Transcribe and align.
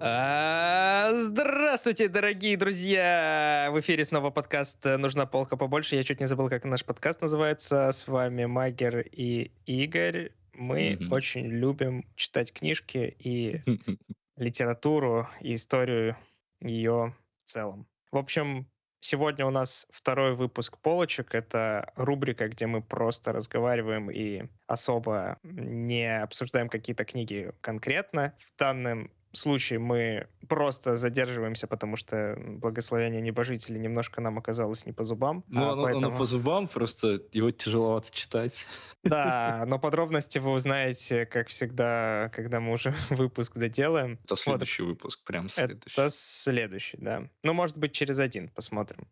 А, 0.00 1.10
Здравствуйте, 1.12 2.08
дорогие 2.08 2.56
друзья! 2.56 3.68
В 3.72 3.80
эфире 3.80 4.04
снова 4.04 4.30
подкаст 4.30 4.84
«Нужна 4.84 5.26
полка 5.26 5.56
побольше». 5.56 5.96
Я 5.96 6.04
чуть 6.04 6.20
не 6.20 6.26
забыл, 6.26 6.48
как 6.48 6.64
наш 6.64 6.84
подкаст 6.84 7.20
называется. 7.20 7.90
С 7.90 8.06
вами 8.06 8.44
Магер 8.44 9.00
и 9.00 9.50
Игорь. 9.66 10.30
Мы 10.52 10.96
Мгм. 11.00 11.12
очень 11.12 11.46
любим 11.46 12.04
читать 12.14 12.52
книжки 12.52 13.16
и 13.18 13.60
литературу, 14.36 15.28
и 15.40 15.54
историю 15.54 16.16
ее 16.60 17.14
в 17.44 17.48
целом. 17.50 17.88
В 18.12 18.18
общем, 18.18 18.68
сегодня 19.00 19.46
у 19.46 19.50
нас 19.50 19.88
второй 19.90 20.34
выпуск 20.34 20.78
«Полочек». 20.78 21.34
Это 21.34 21.92
рубрика, 21.96 22.48
где 22.48 22.66
мы 22.66 22.82
просто 22.82 23.32
разговариваем 23.32 24.10
и 24.10 24.44
особо 24.68 25.38
не 25.42 26.20
обсуждаем 26.22 26.68
какие-то 26.68 27.04
книги 27.04 27.52
конкретно. 27.60 28.34
В 28.38 28.58
данном 28.58 29.10
случае 29.38 29.78
мы 29.78 30.26
просто 30.48 30.96
задерживаемся, 30.96 31.66
потому 31.66 31.96
что 31.96 32.36
благословение 32.38 33.20
небожителей 33.20 33.78
немножко 33.78 34.20
нам 34.20 34.38
оказалось 34.38 34.86
не 34.86 34.92
по 34.92 35.04
зубам. 35.04 35.44
Ну, 35.48 35.64
А, 35.68 35.72
оно, 35.72 35.82
поэтому- 35.84 36.06
оно 36.08 36.18
по 36.18 36.24
зубам, 36.24 36.68
просто 36.68 37.20
его 37.32 37.50
тяжеловато 37.50 38.10
читать. 38.12 38.66
Да, 39.04 39.64
но 39.68 39.78
подробности 39.78 40.38
вы 40.38 40.52
узнаете, 40.52 41.26
как 41.26 41.48
всегда, 41.48 42.30
когда 42.34 42.60
мы 42.60 42.72
уже 42.72 42.94
выпуск 43.10 43.56
доделаем. 43.56 44.18
Это 44.24 44.36
следующий 44.36 44.82
выпуск, 44.82 45.22
прям 45.24 45.48
следующий. 45.48 45.92
Это 45.92 46.08
следующий, 46.10 46.96
да. 46.98 47.28
Ну, 47.42 47.52
может 47.52 47.76
быть, 47.78 47.92
через 47.92 48.18
один 48.18 48.48
посмотрим. 48.48 49.06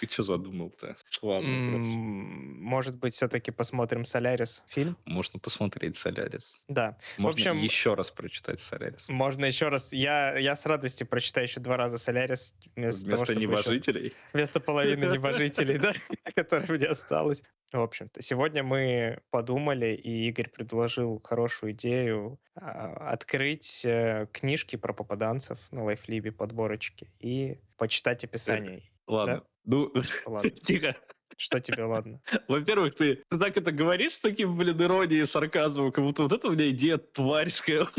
Ты 0.00 0.06
что 0.10 0.22
задумал-то? 0.22 0.96
Ладно. 1.22 1.48
Может 1.48 2.98
быть, 2.98 3.14
все-таки 3.14 3.50
посмотрим 3.50 4.04
«Солярис» 4.04 4.64
фильм? 4.68 4.96
Можно 5.04 5.38
посмотреть 5.38 5.96
«Солярис». 5.96 6.64
Да. 6.68 6.96
Можно 7.18 7.50
общем- 7.50 7.62
еще 7.62 7.94
раз 7.94 8.10
прочитать 8.10 8.60
«Солярис». 8.60 9.08
Можно 9.08 9.44
еще 9.44 9.68
раз... 9.68 9.92
Я, 9.92 10.36
я 10.36 10.56
с 10.56 10.66
радостью 10.66 11.06
прочитаю 11.06 11.46
еще 11.46 11.60
два 11.60 11.76
раза 11.76 11.98
«Солярис» 11.98 12.54
вместо, 12.76 13.08
того, 13.10 13.24
Вместо 13.24 13.32
еще- 13.34 13.40
небожителей. 13.48 14.14
Вместо 14.32 14.60
половины 14.60 15.04
небожителей, 15.12 15.78
да, 15.78 15.92
которая 16.34 16.66
мне 16.68 16.86
осталась. 16.86 17.42
В 17.72 17.80
общем-то, 17.80 18.20
сегодня 18.20 18.62
мы 18.62 19.20
подумали, 19.30 19.94
и 19.94 20.28
Игорь 20.28 20.50
предложил 20.50 21.22
хорошую 21.24 21.72
идею 21.72 22.38
а, 22.54 23.10
открыть 23.12 23.84
э, 23.86 24.26
книжки 24.30 24.76
про 24.76 24.92
попаданцев 24.92 25.58
на 25.70 25.84
лайфлибе, 25.84 26.32
подборочки, 26.32 27.10
и 27.18 27.58
почитать 27.78 28.24
описание. 28.24 28.82
Ладно. 29.06 29.42
Ну, 29.64 29.92
Ладно, 30.26 30.50
тихо. 30.62 30.96
что 31.36 31.60
тебе 31.60 31.84
ладно? 31.84 32.20
Во-первых, 32.48 32.94
ты, 32.94 33.22
ты 33.28 33.38
так 33.38 33.56
это 33.56 33.72
говоришь 33.72 34.12
с 34.14 34.20
таким, 34.20 34.56
блин, 34.56 34.80
иронией 34.82 35.22
и 35.22 35.26
сарказмом, 35.26 35.92
как 35.92 36.04
будто 36.04 36.22
вот 36.24 36.32
это 36.32 36.48
у 36.48 36.52
меня 36.52 36.68
идея 36.70 36.98
тварьская. 36.98 37.86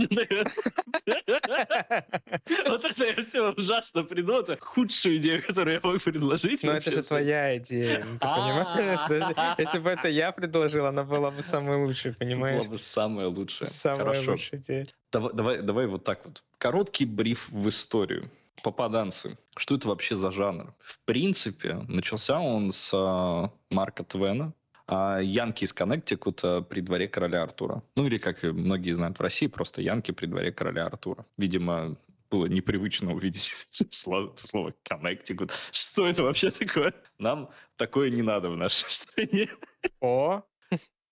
Вот 2.66 2.84
это 2.84 3.06
я 3.06 3.14
все 3.22 3.52
ужасно 3.52 4.04
приду, 4.04 4.40
это 4.40 4.58
худшую 4.60 5.18
идею, 5.18 5.44
которую 5.46 5.76
я 5.76 5.80
мог 5.90 6.02
предложить. 6.04 6.64
Но 6.64 6.74
это 6.74 6.92
же 6.92 7.04
твоя 7.04 7.58
идея. 7.58 8.06
ну, 8.06 8.14
Ты 8.14 8.20
понимаешь, 8.20 9.00
что 9.06 9.56
если- 9.58 9.80
бы 9.80 9.90
это 9.90 10.08
я 10.08 10.32
предложил, 10.32 10.86
она 10.86 11.04
была 11.04 11.32
бы 11.32 11.42
самой 11.42 11.78
лучшей, 11.86 12.14
понимаешь? 12.14 12.58
была 12.60 12.70
бы 12.70 12.78
самая 12.78 13.28
лучшая. 13.28 13.68
Самая 13.68 14.20
лучшая 14.20 14.60
идея. 14.60 14.88
Давай, 15.12 15.34
давай, 15.34 15.62
давай 15.62 15.88
вот 15.88 16.04
так 16.04 16.26
вот. 16.26 16.44
Короткий 16.58 17.06
бриф 17.06 17.50
в 17.50 17.68
историю. 17.70 18.30
Попаданцы. 18.62 19.38
Что 19.58 19.76
это 19.76 19.88
вообще 19.88 20.16
за 20.16 20.32
жанр? 20.32 20.74
В 20.80 21.00
принципе, 21.02 21.76
начался 21.88 22.40
он 22.40 22.72
с 22.72 22.92
а, 22.94 23.52
Марка 23.70 24.04
Твена, 24.04 24.54
а, 24.88 25.20
Янки 25.20 25.64
из 25.64 25.74
Коннектикута 25.74 26.62
при 26.62 26.82
дворе 26.82 27.08
короля 27.08 27.44
Артура. 27.44 27.84
Ну 27.96 28.06
или, 28.06 28.18
как 28.18 28.44
многие 28.44 28.92
знают 28.92 29.18
в 29.18 29.22
России, 29.22 29.48
просто 29.48 29.82
Янки 29.82 30.12
при 30.12 30.28
дворе 30.28 30.52
короля 30.52 30.86
Артура. 30.86 31.26
Видимо, 31.38 31.98
было 32.30 32.46
непривычно 32.48 33.14
увидеть 33.14 33.54
слово, 33.92 34.34
слово 34.38 34.74
Коннектикут. 34.84 35.52
Что 35.72 36.08
это 36.08 36.24
вообще 36.24 36.52
такое? 36.52 36.94
Нам 37.20 37.50
такое 37.76 38.10
не 38.10 38.22
надо 38.22 38.50
в 38.50 38.58
нашей 38.58 38.86
стране. 38.90 39.50
О, 40.02 40.44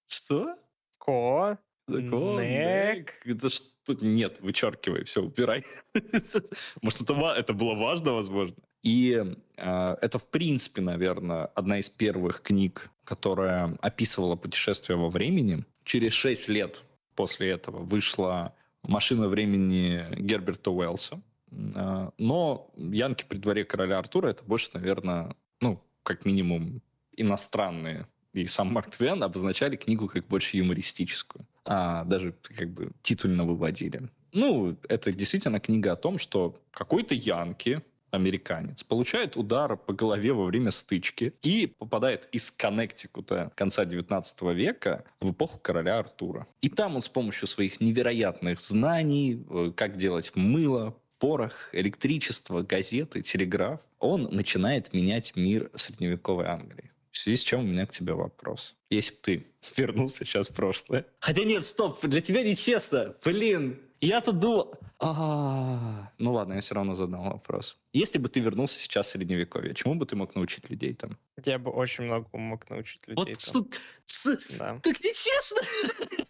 Что? 0.07 0.53
ко? 0.97 1.57
Нек. 1.87 3.13
Это 3.25 3.49
что? 3.49 3.71
Нет, 4.01 4.39
вычеркивай, 4.41 5.03
все, 5.03 5.23
убирай. 5.23 5.65
Может, 6.81 7.01
это, 7.01 7.13
это 7.35 7.53
было 7.53 7.75
важно, 7.75 8.13
возможно. 8.13 8.55
И 8.83 9.35
э, 9.57 9.95
это, 10.01 10.19
в 10.19 10.27
принципе, 10.29 10.81
наверное, 10.81 11.45
одна 11.47 11.79
из 11.79 11.89
первых 11.89 12.41
книг, 12.41 12.89
которая 13.03 13.77
описывала 13.81 14.35
путешествие 14.35 14.97
во 14.97 15.09
времени. 15.09 15.65
Через 15.83 16.13
шесть 16.13 16.47
лет 16.47 16.83
после 17.15 17.49
этого 17.49 17.79
вышла 17.79 18.55
«Машина 18.83 19.27
времени» 19.27 20.05
Герберта 20.15 20.71
Уэллса. 20.71 21.21
Э, 21.51 22.09
Но 22.17 22.71
«Янки 22.77 23.25
при 23.27 23.37
дворе 23.37 23.65
короля 23.65 23.97
Артура»— 23.99 24.29
это 24.29 24.43
больше, 24.43 24.69
наверное, 24.73 25.35
ну, 25.59 25.83
как 26.03 26.25
минимум, 26.25 26.81
иностранные 27.17 28.07
и 28.33 28.47
сам 28.47 28.71
Марк 28.71 28.89
Твен 28.89 29.23
обозначали 29.23 29.75
книгу 29.75 30.07
как 30.07 30.27
больше 30.27 30.57
юмористическую. 30.57 31.45
А 31.65 32.03
даже 32.05 32.33
как 32.57 32.69
бы 32.69 32.91
титульно 33.01 33.45
выводили. 33.45 34.09
Ну, 34.33 34.77
это 34.87 35.11
действительно 35.11 35.59
книга 35.59 35.91
о 35.91 35.95
том, 35.95 36.17
что 36.17 36.59
какой-то 36.71 37.15
Янки, 37.15 37.81
американец, 38.11 38.83
получает 38.83 39.37
удар 39.37 39.77
по 39.77 39.93
голове 39.93 40.33
во 40.33 40.45
время 40.45 40.71
стычки 40.71 41.33
и 41.41 41.67
попадает 41.67 42.27
из 42.31 42.51
Коннектикута 42.51 43.51
конца 43.55 43.85
19 43.85 44.41
века 44.53 45.05
в 45.19 45.31
эпоху 45.31 45.59
короля 45.59 45.99
Артура. 45.99 46.47
И 46.61 46.69
там 46.69 46.95
он 46.95 47.01
с 47.01 47.09
помощью 47.09 47.47
своих 47.47 47.81
невероятных 47.81 48.59
знаний, 48.59 49.45
э, 49.49 49.71
как 49.75 49.97
делать 49.97 50.31
мыло, 50.35 50.95
порох, 51.19 51.69
электричество, 51.73 52.63
газеты, 52.63 53.21
телеграф, 53.21 53.79
он 53.99 54.23
начинает 54.31 54.91
менять 54.93 55.35
мир 55.35 55.69
средневековой 55.75 56.47
Англии. 56.47 56.91
В 57.11 57.17
связи 57.17 57.37
с 57.37 57.43
чем 57.43 57.61
у 57.61 57.63
меня 57.63 57.85
к 57.85 57.91
тебе 57.91 58.13
вопрос. 58.13 58.75
Если 58.89 59.15
ты 59.15 59.47
вернулся 59.77 60.25
сейчас 60.25 60.49
в 60.49 60.55
прошлое... 60.55 61.05
Хотя 61.19 61.43
нет, 61.43 61.65
стоп, 61.65 61.99
для 62.03 62.21
тебя 62.21 62.43
нечестно. 62.43 63.15
Блин, 63.23 63.79
я-то 63.99 64.31
думал... 64.31 64.73
А, 64.99 66.11
Ну 66.19 66.33
ладно, 66.33 66.53
я 66.53 66.61
все 66.61 66.75
равно 66.75 66.95
задам 66.95 67.29
вопрос. 67.29 67.77
Если 67.93 68.19
бы 68.19 68.29
ты 68.29 68.39
вернулся 68.39 68.79
сейчас 68.79 69.07
в 69.07 69.09
Средневековье, 69.11 69.73
чему 69.73 69.95
бы 69.95 70.05
ты 70.05 70.15
мог 70.15 70.33
научить 70.35 70.69
людей 70.69 70.93
там? 70.93 71.17
Я 71.43 71.57
бы 71.59 71.71
очень 71.71 72.05
много 72.05 72.27
мог 72.37 72.69
научить 72.69 73.05
людей. 73.07 73.15
Вот, 73.35 73.53
там. 73.53 73.67
с- 74.05 74.37
Да. 74.57 74.79
так 74.81 74.99
нечестно! 75.03 75.61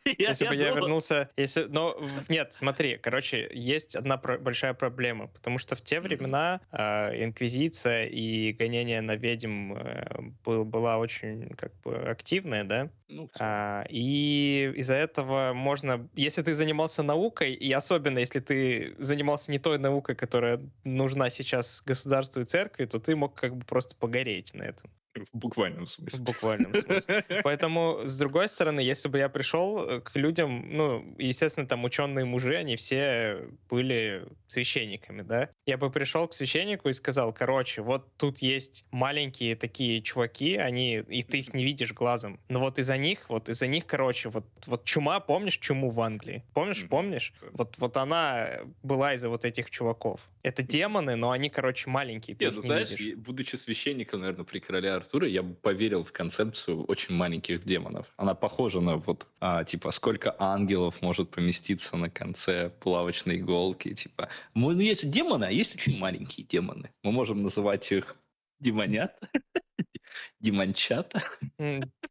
Если 0.17 0.47
бы 0.47 0.55
я 0.55 0.71
вернулся, 0.71 1.29
если, 1.37 1.63
но 1.65 1.95
нет, 2.27 2.53
смотри, 2.53 2.97
короче, 2.97 3.47
есть 3.53 3.95
одна 3.95 4.17
большая 4.17 4.73
проблема, 4.73 5.27
потому 5.27 5.59
что 5.59 5.75
в 5.75 5.81
те 5.81 5.99
времена 5.99 6.59
э, 6.71 7.23
инквизиция 7.23 8.07
и 8.07 8.51
гонение 8.53 9.01
на 9.01 9.15
ведьм 9.15 9.73
э, 9.73 10.21
был- 10.43 10.65
была 10.65 10.97
очень 10.97 11.49
как 11.49 11.71
бы 11.81 11.95
активная, 11.97 12.63
да, 12.63 12.89
Ну. 13.09 13.29
А, 13.39 13.85
и 13.89 14.71
из-за 14.75 14.95
этого 14.95 15.53
можно, 15.53 16.09
если 16.15 16.41
ты 16.41 16.55
занимался 16.55 17.03
наукой, 17.03 17.53
и 17.53 17.71
особенно 17.71 18.19
если 18.19 18.39
ты 18.39 18.95
занимался 18.97 19.51
не 19.51 19.59
той 19.59 19.77
наукой, 19.77 20.15
которая 20.15 20.59
нужна 20.83 21.29
сейчас 21.29 21.50
государству 21.85 22.41
и 22.41 22.45
церкви, 22.45 22.85
то 22.85 22.99
ты 22.99 23.15
мог 23.15 23.35
как 23.35 23.55
бы 23.55 23.65
просто 23.65 23.95
погореть 23.95 24.53
на 24.53 24.63
этом. 24.63 24.91
В 25.33 25.37
буквальном 25.37 25.85
В 26.09 26.19
смысле. 26.19 26.23
буквальном 26.23 26.75
смысле. 26.75 27.25
Поэтому, 27.41 28.01
с 28.05 28.17
другой 28.17 28.47
стороны, 28.47 28.79
если 28.79 29.09
бы 29.09 29.17
я 29.17 29.29
пришел 29.29 30.01
к 30.01 30.15
людям, 30.15 30.75
ну, 30.75 31.15
естественно, 31.17 31.67
там 31.67 31.83
ученые 31.83 32.25
мужи, 32.25 32.55
они 32.55 32.75
все 32.75 33.47
были 33.69 34.27
священниками, 34.47 35.21
да? 35.21 35.49
Я 35.65 35.77
бы 35.77 35.89
пришел 35.91 36.27
к 36.27 36.33
священнику 36.33 36.89
и 36.89 36.93
сказал, 36.93 37.33
короче, 37.33 37.81
вот 37.81 38.15
тут 38.17 38.39
есть 38.39 38.85
маленькие 38.91 39.55
такие 39.55 40.01
чуваки, 40.01 40.55
они, 40.55 40.97
и 40.97 41.23
ты 41.23 41.39
их 41.39 41.53
не 41.53 41.63
видишь 41.63 41.93
глазом, 41.93 42.39
но 42.49 42.59
вот 42.59 42.79
из-за 42.79 42.97
них, 42.97 43.29
вот 43.29 43.49
из-за 43.49 43.67
них, 43.67 43.85
короче, 43.85 44.29
вот, 44.29 44.45
вот 44.65 44.85
чума, 44.85 45.19
помнишь 45.19 45.57
чуму 45.57 45.89
в 45.89 45.99
Англии? 46.01 46.43
Помнишь, 46.53 46.87
помнишь? 46.87 47.33
Вот, 47.53 47.77
вот 47.77 47.97
она 47.97 48.59
была 48.83 49.13
из-за 49.15 49.29
вот 49.29 49.45
этих 49.45 49.69
чуваков. 49.69 50.29
Это 50.43 50.63
демоны, 50.63 51.15
но 51.15 51.31
они, 51.31 51.49
короче, 51.49 51.89
маленькие, 51.89 52.35
ты 52.35 52.45
Нет, 52.45 52.53
их 52.53 52.57
ну 52.57 52.61
не 52.63 52.67
знаешь, 52.67 52.89
видишь. 52.89 53.17
будучи 53.17 53.55
священником, 53.55 54.21
наверное, 54.21 54.45
при 54.45 54.59
короле 54.59 54.91
Артуре, 55.01 55.29
я 55.31 55.41
бы 55.41 55.55
поверил 55.55 56.03
в 56.03 56.11
концепцию 56.11 56.83
очень 56.85 57.15
маленьких 57.15 57.63
демонов. 57.63 58.13
Она 58.17 58.35
похожа 58.35 58.81
на 58.81 58.97
вот, 58.97 59.27
а, 59.39 59.63
типа, 59.63 59.91
сколько 59.91 60.35
ангелов 60.37 61.01
может 61.01 61.31
поместиться 61.31 61.97
на 61.97 62.09
конце 62.09 62.69
плавочной 62.69 63.37
иголки. 63.37 63.93
Типа, 63.93 64.29
ну, 64.53 64.71
есть 64.71 65.09
демоны, 65.09 65.45
а 65.45 65.51
есть 65.51 65.75
очень 65.75 65.97
маленькие 65.97 66.45
демоны. 66.45 66.91
Мы 67.03 67.11
можем 67.11 67.41
называть 67.41 67.91
их 67.91 68.15
демонят, 68.59 69.19
демончата. 70.39 71.23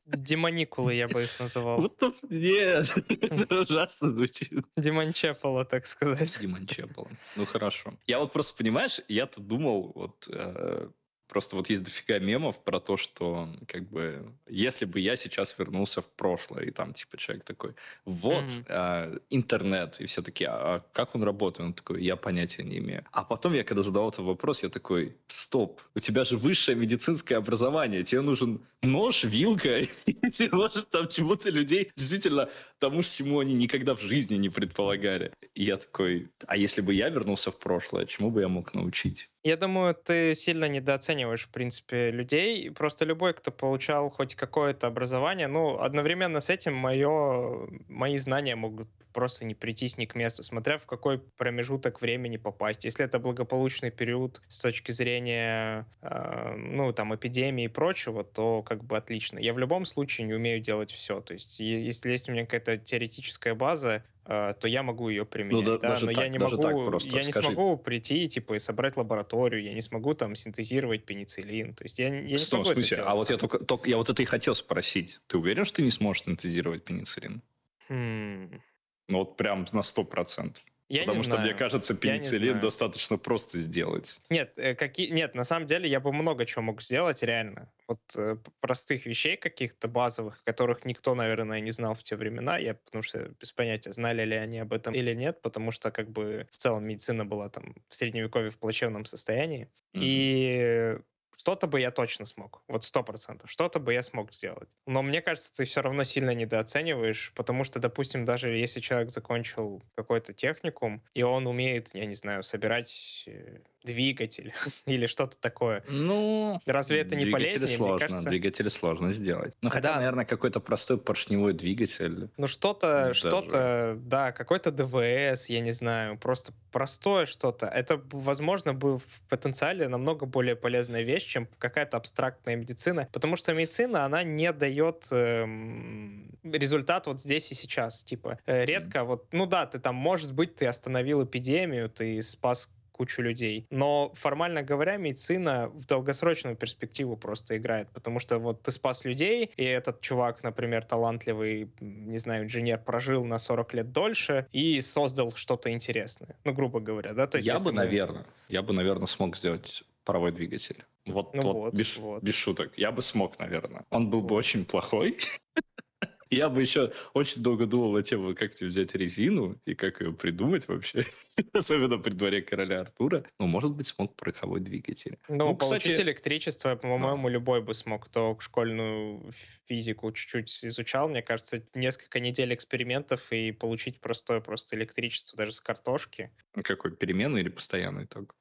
Демоникулы 0.07 0.95
я 0.95 1.07
бы 1.07 1.23
их 1.23 1.39
называл. 1.39 1.81
Вот 1.81 2.03
Нет, 2.29 2.93
это 3.09 3.61
ужасно 3.61 4.13
звучит. 4.13 4.65
Демончепала, 4.77 5.65
так 5.65 5.87
сказать. 5.87 6.39
Демончепала. 6.41 7.09
Ну 7.37 7.47
хорошо. 7.47 7.95
Я 8.07 8.19
вот 8.19 8.33
просто, 8.33 8.57
понимаешь, 8.57 9.01
я-то 9.07 9.41
думал, 9.41 9.93
вот, 9.95 10.29
э, 10.29 10.89
Просто 11.31 11.55
вот 11.55 11.71
есть 11.71 11.85
дофига 11.85 12.19
мемов 12.19 12.65
про 12.65 12.81
то, 12.81 12.97
что 12.97 13.49
как 13.69 13.89
бы 13.89 14.35
если 14.49 14.85
бы 14.85 14.99
я 14.99 15.15
сейчас 15.15 15.57
вернулся 15.57 16.01
в 16.01 16.11
прошлое, 16.11 16.65
и 16.65 16.71
там 16.73 16.93
типа 16.93 17.17
человек 17.19 17.45
такой, 17.45 17.75
вот 18.05 18.43
Мгм. 18.43 18.65
а, 18.69 19.17
интернет, 19.31 20.01
и 20.01 20.07
все 20.07 20.23
такие, 20.23 20.51
а 20.51 20.85
как 20.93 21.15
он 21.15 21.23
работает? 21.23 21.69
Он 21.69 21.75
такой, 21.75 22.03
я 22.03 22.17
понятия 22.17 22.65
не 22.65 22.79
имею. 22.79 23.05
А 23.13 23.23
потом 23.23 23.53
я, 23.55 23.63
когда 23.63 23.83
задавал 23.83 24.09
этот 24.09 24.25
вопрос, 24.25 24.65
я 24.65 24.71
такой, 24.71 25.17
стоп, 25.29 25.81
у 25.95 26.01
тебя 26.01 26.25
же 26.25 26.37
высшее 26.37 26.77
медицинское 26.77 27.37
образование, 27.37 28.03
тебе 28.03 28.23
нужен 28.23 28.61
нож, 28.83 29.23
вилка, 29.23 29.79
и 30.07 30.13
ты 30.31 30.51
можешь 30.51 30.85
там 30.91 31.09
чему-то 31.09 31.51
людей 31.51 31.93
действительно 31.95 32.49
тому, 32.81 33.03
чему 33.05 33.39
они 33.39 33.55
никогда 33.55 33.95
в 33.95 34.01
жизни 34.01 34.35
не 34.35 34.49
предполагали. 34.49 35.33
И 35.55 35.63
я 35.63 35.77
такой, 35.77 36.29
а 36.49 36.57
если 36.57 36.81
бы 36.81 36.93
я 36.93 37.09
вернулся 37.09 37.53
в 37.53 37.59
прошлое, 37.59 38.07
чему 38.07 38.33
бы 38.33 38.41
я 38.41 38.49
мог 38.49 38.75
научить? 38.75 39.31
Я 39.43 39.57
думаю, 39.57 39.95
ты 39.95 40.35
сильно 40.35 40.67
недооцениваешь, 40.67 41.47
в 41.47 41.49
принципе, 41.49 42.11
людей. 42.11 42.71
Просто 42.71 43.07
любой, 43.07 43.33
кто 43.33 43.51
получал 43.51 44.11
хоть 44.11 44.35
какое-то 44.35 44.87
образование, 44.87 45.47
ну, 45.49 45.79
одновременно 45.81 46.41
с 46.41 46.51
этим 46.51 46.75
мое, 46.75 47.69
мои 47.89 48.19
знания 48.19 48.55
могут 48.55 48.89
просто 49.13 49.45
не 49.45 49.55
прийтись 49.55 49.97
ни 49.97 50.05
к 50.05 50.15
месту, 50.15 50.43
смотря 50.43 50.79
в 50.79 50.87
какой 50.87 51.19
промежуток 51.19 52.01
времени 52.01 52.37
попасть. 52.37 52.85
Если 52.85 53.05
это 53.05 53.19
благополучный 53.19 53.91
период 53.91 54.43
с 54.49 54.61
точки 54.61 54.93
зрения, 54.93 55.87
э, 56.03 56.55
ну, 56.57 56.93
там, 56.93 57.15
эпидемии 57.15 57.65
и 57.65 57.69
прочего, 57.69 58.25
то 58.25 58.63
как 58.63 58.85
бы 58.85 58.97
отлично. 58.97 59.39
Я 59.39 59.55
в 59.55 59.59
любом 59.59 59.85
случае 59.87 60.27
не 60.27 60.35
умею 60.35 60.61
делать 60.61 60.93
все. 60.93 61.21
То 61.21 61.33
есть, 61.33 61.61
если 61.61 62.11
есть 62.11 62.29
у 62.29 62.33
меня 62.33 62.45
какая-то 62.45 62.79
теоретическая 62.79 63.55
база, 63.55 64.05
то 64.31 64.69
я 64.69 64.83
могу 64.85 65.09
ее 65.09 65.25
применять. 65.27 65.65
да- 65.65 65.79
да, 65.79 65.89
даже 65.91 66.07
но 66.07 66.13
так- 66.13 66.23
я 66.25 66.29
не 66.29 66.39
могу, 66.39 66.57
так 66.57 66.85
просто 66.85 67.17
я 67.17 67.25
не 67.25 67.33
скажи. 67.33 67.49
смогу 67.49 67.77
прийти 67.77 68.29
типа 68.29 68.55
и 68.55 68.59
собрать 68.61 68.97
лабораторию, 68.97 69.63
я 69.63 69.75
не 69.75 69.81
смогу 69.81 70.15
там 70.15 70.37
синтезировать 70.37 71.05
пенициллин. 71.05 71.75
То 71.75 71.85
есть 71.85 71.99
я, 71.99 72.07
я 72.15 72.21
не 72.23 72.39
Стоп, 72.39 72.65
смогу 72.65 72.71
это 72.71 72.81
слушай, 72.81 72.95
сделать 72.95 73.11
а 73.11 73.15
вот 73.17 73.31
я 73.31 73.37
только, 73.39 73.59
только 73.59 73.91
я 73.91 73.97
вот 73.97 74.09
это 74.09 74.23
и 74.23 74.25
хотел 74.27 74.55
спросить. 74.55 75.19
Ты 75.27 75.39
уверен, 75.39 75.65
что 75.65 75.77
ты 75.77 75.83
не 75.83 75.91
сможешь 75.91 76.23
синтезировать 76.25 76.85
пенициллин? 76.85 77.43
Хм, 77.89 78.61
Ну 79.09 79.19
вот 79.19 79.37
прям 79.37 79.67
на 79.73 79.83
сто 79.83 80.05
процентов. 80.05 80.63
Я 80.91 81.05
Потому 81.05 81.23
что, 81.23 81.37
мне 81.37 81.45
знаю. 81.45 81.57
кажется, 81.57 81.93
Я 81.93 82.15
не 82.15 82.19
пенициллин 82.19 82.59
достаточно 82.59 83.17
просто 83.17 83.61
сделать. 83.61 84.19
Нет, 84.29 84.53
э, 84.57 84.75
какие... 84.75 85.11
Нет, 85.11 85.37
на 85.37 85.45
самом 85.45 85.67
деле 85.67 85.89
я 85.89 86.01
бы 86.01 86.13
много 86.13 86.45
чего 86.45 86.63
мог 86.63 86.83
сделать, 86.83 87.23
реально. 87.23 87.71
Вот 87.87 88.01
э, 88.17 88.37
простых 88.59 89.07
вещей 89.07 89.37
каких-то 89.37 89.87
базовых, 89.87 90.43
которых 90.43 90.85
никто, 90.85 91.15
наверное, 91.15 91.61
не 91.61 91.71
знал 91.71 91.95
в 91.95 92.03
те 92.03 92.17
времена, 92.17 92.59
я 92.59 92.75
потому 92.75 93.03
что 93.03 93.31
без 93.41 93.53
понятия, 93.53 93.93
знали 93.93 94.25
ли 94.25 94.35
они 94.35 94.59
об 94.59 94.73
этом 94.73 94.93
или 94.93 95.15
нет, 95.15 95.41
потому 95.43 95.71
что 95.71 95.93
как 95.93 96.11
бы 96.11 96.49
в 96.51 96.57
целом 96.57 96.85
медицина 96.85 97.25
была 97.25 97.49
там 97.49 97.77
в 97.89 97.95
средневековье 97.95 98.51
в 98.51 98.59
плачевном 98.59 99.05
состоянии. 99.05 99.69
Мгм. 99.93 100.03
И 100.05 100.99
что-то 101.41 101.67
бы 101.67 101.81
я 101.81 101.91
точно 101.91 102.27
смог. 102.27 102.63
Вот 102.69 102.85
сто 102.85 103.03
процентов. 103.03 103.51
Что-то 103.51 103.81
бы 103.81 103.95
я 103.95 104.03
смог 104.03 104.31
сделать. 104.35 104.69
Но 104.87 105.01
мне 105.01 105.23
кажется, 105.23 105.55
ты 105.55 105.65
все 105.65 105.81
равно 105.81 106.05
сильно 106.05 106.35
недооцениваешь, 106.35 107.33
потому 107.35 107.65
что, 107.65 107.79
допустим, 107.79 108.27
даже 108.27 108.51
если 108.51 108.81
человек 108.81 109.09
закончил 109.09 109.83
какой-то 109.95 110.35
техникум, 110.35 111.03
и 111.15 111.23
он 111.23 111.47
умеет, 111.47 111.95
я 111.95 112.05
не 112.05 112.15
знаю, 112.15 112.43
собирать 112.43 113.25
э, 113.27 113.61
двигатель 113.85 114.53
или 114.87 115.07
что-то 115.07 115.39
такое. 115.39 115.83
Ну, 115.89 116.61
Разве 116.67 117.01
это 117.01 117.17
не 117.17 117.27
полезнее? 117.27 117.67
Мне 117.69 117.77
сложно, 117.77 118.07
кажется- 118.07 118.29
двигатели 118.31 118.69
сложно 118.69 119.13
сделать. 119.13 119.55
Ну, 119.63 119.71
хотя, 119.71 119.91
Да. 119.93 119.97
наверное, 119.97 120.25
какой-то 120.25 120.61
простой 120.61 120.99
поршневой 120.99 121.53
двигатель. 121.53 122.29
Ну, 122.37 122.47
что-то, 122.47 122.87
Даже. 123.07 123.19
что-то, 123.21 123.97
да, 123.99 124.33
какой-то 124.33 124.71
ДВС, 124.71 125.49
я 125.49 125.61
не 125.61 125.73
знаю, 125.73 126.19
просто 126.19 126.53
простое 126.73 127.27
что-то. 127.27 127.67
Это, 127.67 128.01
возможно, 128.13 128.75
бы 128.75 128.99
в 128.99 129.21
потенциале 129.29 129.89
намного 129.89 130.27
более 130.27 130.57
полезная 130.57 131.03
вещь, 131.03 131.25
чем 131.25 131.49
какая-то 131.59 131.97
абстрактная 131.97 132.57
медицина, 132.57 133.09
потому 133.13 133.37
что 133.37 133.53
медицина, 133.55 134.05
она 134.05 134.23
не 134.23 134.53
дает 134.53 135.09
эм, 135.11 136.31
результат 136.45 137.07
вот 137.07 137.21
здесь 137.21 137.51
и 137.51 137.55
сейчас. 137.55 138.05
Типа, 138.05 138.39
э, 138.47 138.65
редко, 138.65 139.05
вот, 139.05 139.27
ну 139.33 139.47
да, 139.47 139.67
ты 139.67 139.79
там, 139.79 139.95
может 139.95 140.33
быть, 140.33 140.55
ты 140.57 140.67
остановил 140.67 141.25
эпидемию, 141.25 141.89
ты 141.89 142.23
спас 142.23 142.71
кучу 143.01 143.23
людей. 143.23 143.67
Но 143.71 144.13
формально 144.15 144.63
говоря, 144.63 144.99
медицина 144.99 145.71
в 145.75 145.87
долгосрочную 145.87 146.55
перспективу 146.55 147.17
просто 147.17 147.57
играет, 147.57 147.89
потому 147.95 148.21
что 148.21 148.39
вот 148.39 148.63
ты 148.63 148.71
спас 148.73 149.07
людей, 149.07 149.51
и 149.57 149.65
этот 149.65 150.03
чувак, 150.03 150.43
например, 150.43 150.85
талантливый, 150.85 151.71
не 151.81 152.19
знаю, 152.19 152.45
инженер, 152.45 152.79
прожил 152.85 153.25
на 153.25 153.39
40 153.39 153.73
лет 153.75 153.93
дольше 153.93 154.47
и 154.53 154.83
создал 154.83 155.33
что-то 155.33 155.71
интересное. 155.71 156.37
Ну, 156.45 156.53
грубо 156.53 156.81
говоря, 156.81 157.15
да? 157.15 157.27
То 157.27 157.39
есть, 157.39 157.49
я 157.49 157.59
бы, 157.59 157.73
мы- 157.73 157.73
наверное, 157.73 158.27
я 158.51 158.61
бы, 158.61 158.75
наверное, 158.75 159.07
смог 159.07 159.35
сделать 159.37 159.83
паровой 160.05 160.33
двигатель. 160.33 160.85
Вот, 161.07 161.35
Ну 161.35 161.41
вот, 161.43 161.53
вот, 161.55 161.75
без, 161.75 161.97
вот. 161.97 162.23
без 162.23 162.35
шуток. 162.35 162.73
Я 162.77 162.91
бы 162.93 163.01
смог, 163.01 163.39
наверное. 163.39 163.83
Он 163.91 164.11
был 164.11 164.21
бы 164.21 164.35
очень 164.35 164.67
плохой. 164.67 165.17
Я 166.31 166.49
бы 166.49 166.61
еще 166.63 166.93
очень 167.13 167.43
долго 167.43 167.67
думал 167.67 167.93
на 167.93 168.03
тему, 168.05 168.35
как 168.37 168.55
тебе 168.55 168.69
взять 168.69 168.95
резину 168.95 169.61
и 169.65 169.75
как 169.75 170.01
ее 170.01 170.13
придумать 170.13 170.69
вообще. 170.69 171.05
Особенно 171.53 171.99
при 171.99 172.13
дворе 172.13 172.41
короля 172.41 172.81
Артура. 172.81 173.25
Ну, 173.41 173.47
может 173.49 173.73
быть, 173.73 173.89
смог 173.89 174.15
пороховой 174.15 174.61
двигатель. 174.61 175.19
Ну, 175.29 175.49
Ну, 175.49 175.57
получить 175.57 175.91
кстати- 175.93 176.03
электричество, 176.07 176.77
по-моему, 176.77 177.29
любой 177.29 177.63
бы 177.63 177.75
смог, 177.75 178.07
кто 178.07 178.37
школьную 178.39 179.31
физику 179.67 180.13
чуть-чуть 180.13 180.65
изучал. 180.67 181.09
Мне 181.09 181.23
кажется, 181.23 181.67
несколько 181.75 182.21
недель 182.21 182.55
экспериментов 182.55 183.33
и 183.33 183.51
получить 183.51 184.01
простое 184.01 184.41
просто 184.41 184.77
электричество 184.77 185.37
даже 185.37 185.51
с 185.53 185.61
картошки. 185.61 186.31
Какой, 186.63 186.95
переменный 186.97 187.41
или 187.41 187.49
постоянный 187.49 188.05
итог? 188.05 188.37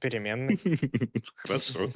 Переменный, 0.00 0.60
Хорошо. 1.34 1.90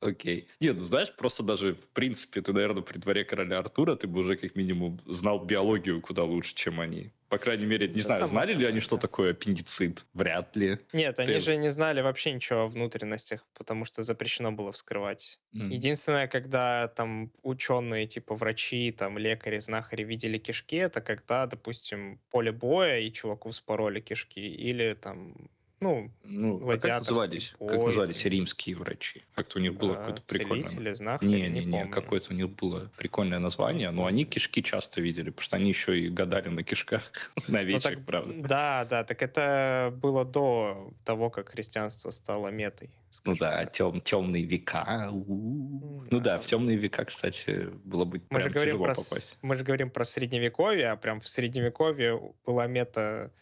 Окей. 0.00 0.48
Нет, 0.60 0.76
ну 0.78 0.84
знаешь, 0.84 1.14
просто 1.14 1.42
даже, 1.42 1.74
в 1.74 1.90
принципе, 1.90 2.40
ты, 2.40 2.52
наверное, 2.54 2.82
при 2.82 2.96
дворе 2.98 3.22
короля 3.24 3.58
Артура, 3.58 3.96
ты 3.96 4.06
бы 4.06 4.20
уже 4.20 4.36
как 4.36 4.56
минимум 4.56 4.98
знал 5.06 5.44
биологию 5.44 6.00
куда 6.00 6.24
лучше, 6.24 6.54
чем 6.54 6.80
они. 6.80 7.12
По 7.28 7.38
крайней 7.38 7.66
мере, 7.66 7.86
не 7.86 7.96
Да, 7.96 8.02
знаю, 8.02 8.26
знали 8.26 8.48
ли 8.48 8.52
собой, 8.54 8.68
они, 8.70 8.80
что 8.80 8.96
да. 8.96 9.02
такое 9.02 9.32
аппендицит? 9.32 10.06
Вряд 10.14 10.56
ли. 10.56 10.78
Нет, 10.94 11.18
они 11.18 11.34
Ты- 11.34 11.40
же 11.40 11.56
не 11.56 11.70
знали 11.70 12.00
вообще 12.00 12.32
ничего 12.32 12.62
о 12.62 12.66
внутренностях, 12.66 13.46
потому 13.54 13.84
что 13.84 14.02
запрещено 14.02 14.50
было 14.52 14.72
вскрывать. 14.72 15.38
М. 15.54 15.68
Единственное, 15.68 16.26
когда 16.28 16.88
там 16.88 17.30
ученые, 17.42 18.06
типа 18.06 18.34
врачи, 18.34 18.90
там 18.92 19.18
лекари, 19.18 19.58
знахари 19.58 20.02
видели 20.02 20.38
кишки, 20.38 20.76
это 20.76 21.02
когда, 21.02 21.46
допустим, 21.46 22.20
поле 22.30 22.52
боя 22.52 22.98
и 23.00 23.12
чуваку 23.12 23.50
вспороли 23.50 24.00
кишки, 24.00 24.40
или 24.40 24.94
там, 24.94 25.50
ну, 25.80 26.10
Ну, 26.24 26.70
а 26.70 26.76
как 26.76 26.98
назывались? 26.98 27.54
Как 27.58 27.76
бой, 27.76 27.86
назывались 27.86 28.24
римские 28.26 28.76
врачи? 28.76 29.22
Как-то 29.34 29.58
у 29.58 29.62
них 29.62 29.74
было 29.74 29.94
а, 29.94 29.96
какое-то 29.96 30.22
прикольное... 30.22 30.66
целители, 30.66 30.92
знахари, 30.92 31.28
Не, 31.28 31.48
не, 31.48 31.64
не, 31.64 31.64
не, 31.64 31.86
какое-то 31.86 32.32
у 32.32 32.36
них 32.36 32.50
было 32.50 32.90
прикольное 32.98 33.38
название, 33.38 33.90
но 33.90 34.04
они 34.04 34.24
кишки 34.24 34.62
часто 34.62 35.00
видели, 35.00 35.30
потому 35.30 35.42
что 35.42 35.56
они 35.56 35.68
еще 35.68 35.98
и 35.98 36.08
гадали 36.08 36.48
на 36.48 36.62
кишках, 36.62 37.02
на 37.48 37.60
Ну, 37.60 37.64
вечах, 37.64 37.94
так- 37.96 38.06
правда. 38.06 38.34
Да, 38.48 38.86
да, 38.90 39.04
так 39.04 39.22
это 39.22 39.92
было 39.96 40.24
до 40.24 40.92
того, 41.04 41.30
как 41.30 41.48
христианство 41.48 42.10
стало 42.10 42.48
метой. 42.48 42.90
Ну 43.24 43.34
да, 43.34 43.64
так. 43.64 43.72
темные 44.04 44.44
века. 44.44 45.08
Ну 45.10 46.20
да, 46.20 46.38
в 46.38 46.46
темные 46.46 46.76
века, 46.76 47.04
кстати, 47.06 47.68
было 47.84 48.04
бы 48.04 48.20
Мы 48.30 48.40
прям 48.40 48.52
тяжело 48.52 48.84
про, 48.84 48.94
попасть. 48.94 49.38
мы 49.42 49.56
же 49.56 49.64
говорим 49.64 49.90
про 49.90 50.04
средневековье, 50.04 50.90
а 50.90 50.96
прям 50.96 51.20
в 51.20 51.28
средневековье 51.28 52.20
была 52.44 52.66
мета 52.66 53.32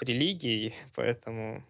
религии, 0.00 0.72
поэтому... 0.94 1.62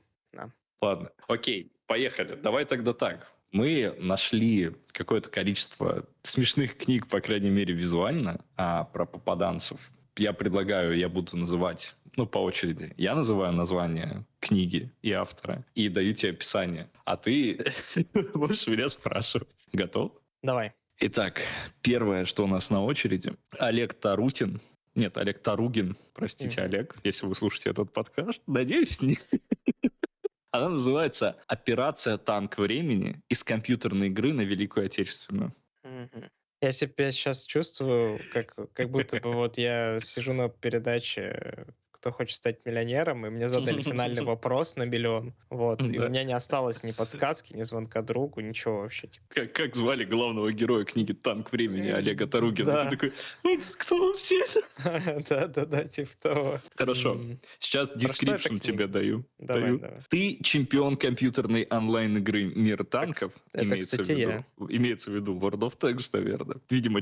Ладно, 0.82 1.10
окей, 1.28 1.72
поехали. 1.86 2.34
Давай 2.34 2.64
тогда 2.64 2.92
так. 2.92 3.32
Мы 3.52 3.94
нашли 3.98 4.74
какое-то 4.88 5.30
количество 5.30 6.06
смешных 6.22 6.76
книг, 6.76 7.06
по 7.06 7.20
крайней 7.20 7.50
мере, 7.50 7.72
визуально, 7.72 8.44
а, 8.56 8.84
про 8.84 9.06
попаданцев. 9.06 9.78
Я 10.16 10.32
предлагаю, 10.32 10.96
я 10.96 11.08
буду 11.08 11.36
называть, 11.36 11.94
ну, 12.16 12.26
по 12.26 12.38
очереди. 12.38 12.92
Я 12.96 13.14
называю 13.14 13.52
название 13.52 14.24
книги 14.40 14.90
и 15.02 15.12
автора, 15.12 15.64
и 15.74 15.88
даю 15.88 16.12
тебе 16.12 16.32
описание. 16.32 16.90
А 17.04 17.16
ты 17.16 17.64
можешь 18.34 18.66
меня 18.66 18.88
спрашивать. 18.88 19.66
Готов? 19.72 20.12
Давай. 20.42 20.72
Итак, 20.98 21.42
первое, 21.82 22.24
что 22.24 22.44
у 22.44 22.46
нас 22.46 22.70
на 22.70 22.84
очереди. 22.84 23.34
Олег 23.58 23.94
Тарутин. 23.94 24.60
Нет, 24.94 25.16
Олег 25.16 25.42
Таругин. 25.42 25.96
Простите. 26.14 26.60
Олег, 26.60 26.96
если 27.02 27.26
вы 27.26 27.34
слушаете 27.34 27.70
этот 27.70 27.92
подкаст. 27.92 28.42
Надеюсь, 28.46 29.00
не. 29.00 29.16
Она 30.52 30.68
называется 30.68 31.38
«Операция 31.46 32.18
«Танк 32.18 32.58
времени» 32.58 33.22
из 33.30 33.42
компьютерной 33.42 34.08
игры 34.08 34.34
на 34.34 34.42
Великую 34.42 34.86
Отечественную». 34.86 35.54
Я 36.60 36.70
себя 36.70 37.10
сейчас 37.10 37.44
чувствую, 37.44 38.20
как, 38.32 38.54
как 38.72 38.90
будто 38.90 39.18
бы 39.18 39.32
вот 39.32 39.58
я 39.58 39.98
сижу 39.98 40.32
на 40.32 40.48
передаче 40.48 41.66
кто 42.02 42.10
хочет 42.10 42.36
стать 42.36 42.56
миллионером, 42.64 43.24
и 43.26 43.30
мне 43.30 43.48
задали 43.48 43.80
финальный 43.80 44.24
вопрос 44.32 44.74
на 44.74 44.82
миллион. 44.82 45.34
Вот. 45.50 45.80
И 45.88 46.00
у 46.00 46.08
меня 46.08 46.24
не 46.24 46.32
осталось 46.32 46.82
ни 46.82 46.90
подсказки, 46.90 47.54
ни 47.54 47.62
звонка 47.62 48.02
другу, 48.02 48.40
ничего 48.40 48.80
вообще. 48.80 49.06
Типа. 49.06 49.46
Как, 49.46 49.76
звали 49.76 50.04
главного 50.04 50.52
героя 50.52 50.84
книги 50.84 51.12
«Танк 51.12 51.52
времени» 51.52 51.90
Олега 51.90 52.26
Таругина? 52.26 52.88
Ты 52.90 52.96
такой, 52.96 53.12
кто 53.78 53.96
вообще 53.98 54.42
Да-да-да, 55.28 55.84
типа 55.84 56.10
того. 56.20 56.60
Хорошо. 56.74 57.20
Сейчас 57.60 57.92
description 57.92 58.58
тебе 58.58 58.88
даю. 58.88 59.24
Ты 60.08 60.38
чемпион 60.42 60.96
компьютерной 60.96 61.68
онлайн-игры 61.70 62.52
«Мир 62.56 62.84
танков». 62.84 63.32
Это, 63.52 63.78
кстати, 63.78 64.12
я. 64.12 64.44
Имеется 64.68 65.12
в 65.12 65.14
виду 65.14 65.38
World 65.38 65.60
of 65.60 65.78
Tanks, 65.78 66.10
наверное. 66.12 66.56
Видимо, 66.68 67.00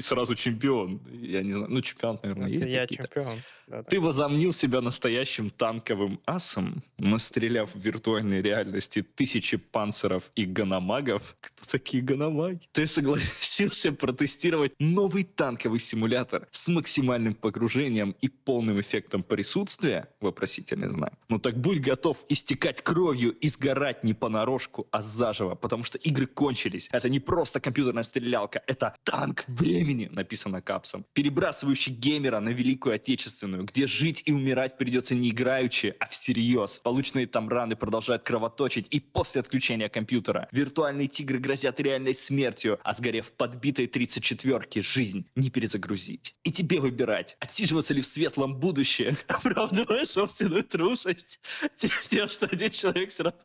сразу 0.00 0.34
чемпион. 0.34 1.00
Я 1.10 1.42
не 1.42 1.52
знаю, 1.52 1.68
ну 1.70 1.80
чемпион, 1.80 2.20
наверное, 2.22 2.50
есть 2.50 2.66
Я 2.66 2.86
чемпион. 2.86 3.38
Да, 3.66 3.82
Ты 3.82 4.00
возомнил 4.00 4.52
себя 4.52 4.80
настоящим 4.80 5.50
танковым 5.50 6.20
асом, 6.26 6.82
настреляв 6.98 7.74
в 7.74 7.78
виртуальной 7.78 8.42
реальности 8.42 9.02
тысячи 9.02 9.56
панцеров 9.56 10.30
и 10.34 10.44
ганамагов. 10.44 11.36
Кто 11.40 11.64
такие 11.70 12.02
ганамаги? 12.02 12.60
Ты 12.72 12.86
согласился 12.86 13.92
протестировать 13.92 14.72
новый 14.78 15.24
танковый 15.24 15.80
симулятор 15.80 16.46
с 16.50 16.68
максимальным 16.68 17.34
погружением 17.34 18.14
и 18.20 18.28
полным 18.28 18.80
эффектом 18.80 19.22
присутствия? 19.22 20.08
Вопросительный 20.20 20.88
знак. 20.88 21.14
Ну 21.28 21.38
так 21.38 21.58
будь 21.58 21.80
готов 21.80 22.24
истекать 22.28 22.82
кровью 22.82 23.32
и 23.32 23.48
сгорать 23.48 24.04
не 24.04 24.14
понарошку, 24.14 24.86
а 24.90 25.00
заживо, 25.00 25.54
потому 25.54 25.84
что 25.84 25.98
игры 25.98 26.26
кончились. 26.26 26.88
Это 26.92 27.08
не 27.08 27.20
просто 27.20 27.60
компьютерная 27.60 28.02
стрелялка, 28.02 28.62
это 28.66 28.94
танк 29.04 29.44
времени, 29.46 30.08
написано 30.12 30.60
капсом, 30.60 31.04
перебрасывающий 31.14 31.92
геймера 31.92 32.40
на 32.40 32.50
Великую 32.50 32.94
Отечественную 32.94 33.53
вселенную, 33.54 33.64
где 33.64 33.86
жить 33.86 34.22
и 34.26 34.32
умирать 34.32 34.76
придется 34.76 35.14
не 35.14 35.30
играючи, 35.30 35.94
а 36.00 36.06
всерьез. 36.06 36.80
Полученные 36.82 37.26
там 37.26 37.48
раны 37.48 37.76
продолжают 37.76 38.22
кровоточить 38.22 38.86
и 38.90 39.00
после 39.00 39.40
отключения 39.40 39.88
компьютера. 39.88 40.48
Виртуальные 40.52 41.08
тигры 41.08 41.38
грозят 41.38 41.80
реальной 41.80 42.14
смертью, 42.14 42.78
а 42.82 42.92
сгорев 42.92 43.32
подбитой 43.32 43.86
34-ки 43.86 44.80
жизнь 44.80 45.26
не 45.36 45.50
перезагрузить. 45.50 46.34
И 46.44 46.52
тебе 46.52 46.80
выбирать, 46.80 47.36
отсиживаться 47.40 47.94
ли 47.94 48.00
в 48.00 48.06
светлом 48.06 48.58
будущее, 48.58 49.16
оправдывая 49.28 50.04
собственную 50.04 50.64
трусость, 50.64 51.40
тем, 52.08 52.28
что 52.28 52.46
один 52.46 52.70
человек 52.70 53.12
сразу... 53.12 53.36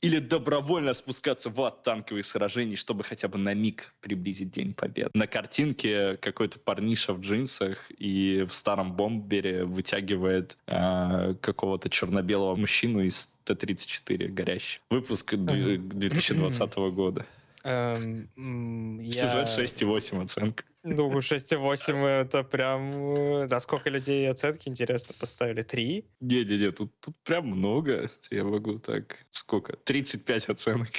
Или 0.00 0.18
добровольно 0.18 0.94
спускаться 0.94 1.50
в 1.50 1.60
ад 1.62 1.82
танковых 1.82 2.24
сражений, 2.24 2.76
чтобы 2.76 3.04
хотя 3.04 3.28
бы 3.28 3.38
на 3.38 3.54
миг 3.54 3.94
приблизить 4.00 4.50
День 4.50 4.74
Победы. 4.74 5.10
На 5.14 5.26
картинке 5.26 6.16
какой-то 6.16 6.58
парниша 6.58 7.12
в 7.12 7.20
джинсах 7.20 7.90
и 7.90 8.44
в 8.48 8.54
старом 8.54 8.94
бомбере 8.94 9.64
вытягивает 9.64 10.56
э, 10.66 11.34
какого-то 11.40 11.88
черно-белого 11.90 12.56
мужчину 12.56 13.00
из 13.00 13.30
Т-34 13.44 14.28
горящий. 14.28 14.80
Выпуск 14.90 15.34
2020 15.34 16.74
года. 16.94 17.26
Эм, 17.64 18.28
Сюжет 19.10 19.48
6,8 19.48 20.22
оценка. 20.22 20.64
Ну, 20.84 21.10
6,8 21.10 22.06
это 22.06 22.44
прям... 22.44 23.48
Да 23.48 23.58
сколько 23.60 23.88
людей 23.88 24.30
оценки, 24.30 24.68
интересно, 24.68 25.14
поставили? 25.18 25.62
Три? 25.62 26.04
Не-не-не, 26.20 26.72
тут, 26.72 26.92
тут 27.00 27.16
прям 27.24 27.46
много. 27.46 28.10
Я 28.30 28.44
могу 28.44 28.78
так... 28.78 29.16
Сколько? 29.30 29.76
35 29.76 30.48
оценок. 30.50 30.88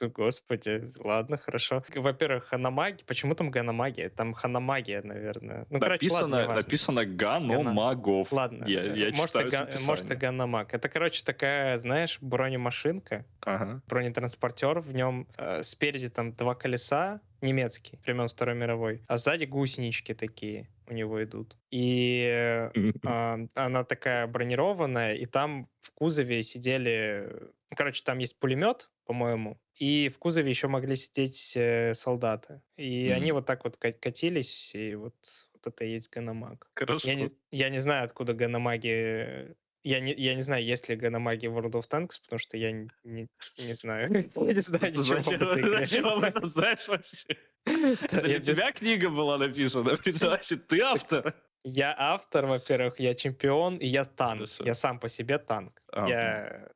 Ну, 0.00 0.10
господи, 0.10 0.84
ладно, 0.98 1.36
хорошо. 1.36 1.82
Во-первых, 1.94 2.44
ханамаги. 2.44 3.02
Почему 3.06 3.34
там 3.34 3.50
ганамагия? 3.50 4.08
Там 4.08 4.32
ханамагия, 4.32 5.02
наверное. 5.02 5.66
Ну, 5.70 5.78
написано, 5.78 6.20
короче, 6.20 6.46
ладно, 6.46 6.54
написано 6.54 7.04
ганомагов. 7.04 8.32
Ладно. 8.32 8.64
Я, 8.66 8.94
я 8.94 9.10
может, 9.10 9.32
читаю 9.32 9.50
га... 9.50 9.68
может, 9.86 10.10
и 10.10 10.14
ганамаг. 10.14 10.74
Это, 10.74 10.88
короче, 10.88 11.24
такая, 11.24 11.76
знаешь, 11.78 12.18
бронемашинка. 12.20 13.24
Ага. 13.40 13.82
Бронетранспортер. 13.88 14.80
В 14.80 14.94
нем 14.94 15.26
э, 15.36 15.62
спереди 15.62 16.08
там 16.08 16.32
два 16.32 16.54
колеса, 16.54 17.20
немецкий, 17.40 17.98
времен 18.04 18.28
Второй 18.28 18.54
мировой, 18.54 19.02
а 19.08 19.16
сзади 19.16 19.44
гусенички 19.44 20.14
такие 20.14 20.68
у 20.86 20.94
него 20.94 21.22
идут. 21.22 21.56
И 21.70 22.28
э, 22.32 22.70
она 23.54 23.84
такая 23.84 24.26
бронированная, 24.26 25.14
и 25.14 25.26
там 25.26 25.68
в 25.80 25.92
кузове 25.92 26.42
сидели... 26.42 27.50
Короче, 27.76 28.02
там 28.02 28.18
есть 28.18 28.38
пулемет, 28.38 28.90
по-моему, 29.04 29.60
и 29.74 30.08
в 30.08 30.18
кузове 30.18 30.48
еще 30.48 30.68
могли 30.68 30.96
сидеть 30.96 31.54
э, 31.56 31.92
солдаты. 31.94 32.62
И 32.76 33.08
mm-hmm. 33.08 33.12
они 33.12 33.32
вот 33.32 33.46
так 33.46 33.64
вот 33.64 33.76
катились, 33.76 34.74
и 34.74 34.94
вот, 34.94 35.14
вот 35.52 35.66
это 35.66 35.84
и 35.84 35.90
есть 35.90 36.10
Ганамаг. 36.10 36.70
Хорошо. 36.74 37.06
Я 37.06 37.14
не, 37.14 37.30
я 37.50 37.68
не 37.68 37.78
знаю, 37.78 38.04
откуда 38.04 38.32
Ганамаги 38.32 39.54
я 39.84 40.00
не, 40.00 40.12
я 40.14 40.34
не 40.34 40.42
знаю, 40.42 40.64
есть 40.64 40.88
ли 40.88 40.96
ганамаги 40.96 41.46
в 41.46 41.56
World 41.56 41.72
of 41.72 41.88
Tanks, 41.88 42.20
потому 42.22 42.38
что 42.38 42.56
я 42.56 42.72
не, 42.72 42.88
не, 43.04 43.28
не 43.58 43.74
знаю. 43.74 44.10
Я 44.36 44.54
не 44.54 44.60
знаю 44.60 44.92
ничего 44.92 45.18
об 45.18 45.42
этой 45.42 45.60
игре. 45.60 45.86
Зачем 45.86 46.06
об 46.06 46.22
этом 46.22 46.44
знаешь 46.44 46.88
вообще? 46.88 47.36
Это 47.64 48.22
для 48.22 48.40
тебя 48.40 48.72
книга 48.72 49.10
была 49.10 49.38
написана, 49.38 49.96
признавайся, 50.04 50.56
ты 50.56 50.80
автор. 50.80 51.34
Я 51.64 51.94
автор, 51.98 52.46
во-первых, 52.46 53.00
я 53.00 53.14
чемпион, 53.14 53.76
и 53.76 53.86
я 53.86 54.04
танк. 54.04 54.48
Я 54.60 54.74
сам 54.74 54.98
по 54.98 55.08
себе 55.08 55.38
танк. 55.38 55.82
Я, 55.92 56.68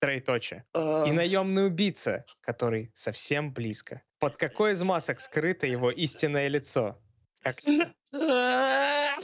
Троеточие. 0.00 0.64
И 0.74 1.12
наемный 1.12 1.66
убийца, 1.66 2.24
который 2.40 2.90
совсем 2.94 3.52
близко. 3.52 4.02
Под 4.18 4.36
какой 4.36 4.72
из 4.72 4.82
масок 4.82 5.20
скрыто 5.20 5.66
его 5.66 5.90
истинное 5.90 6.48
лицо? 6.48 7.00
Как 7.42 7.60
тебе? 7.60 7.92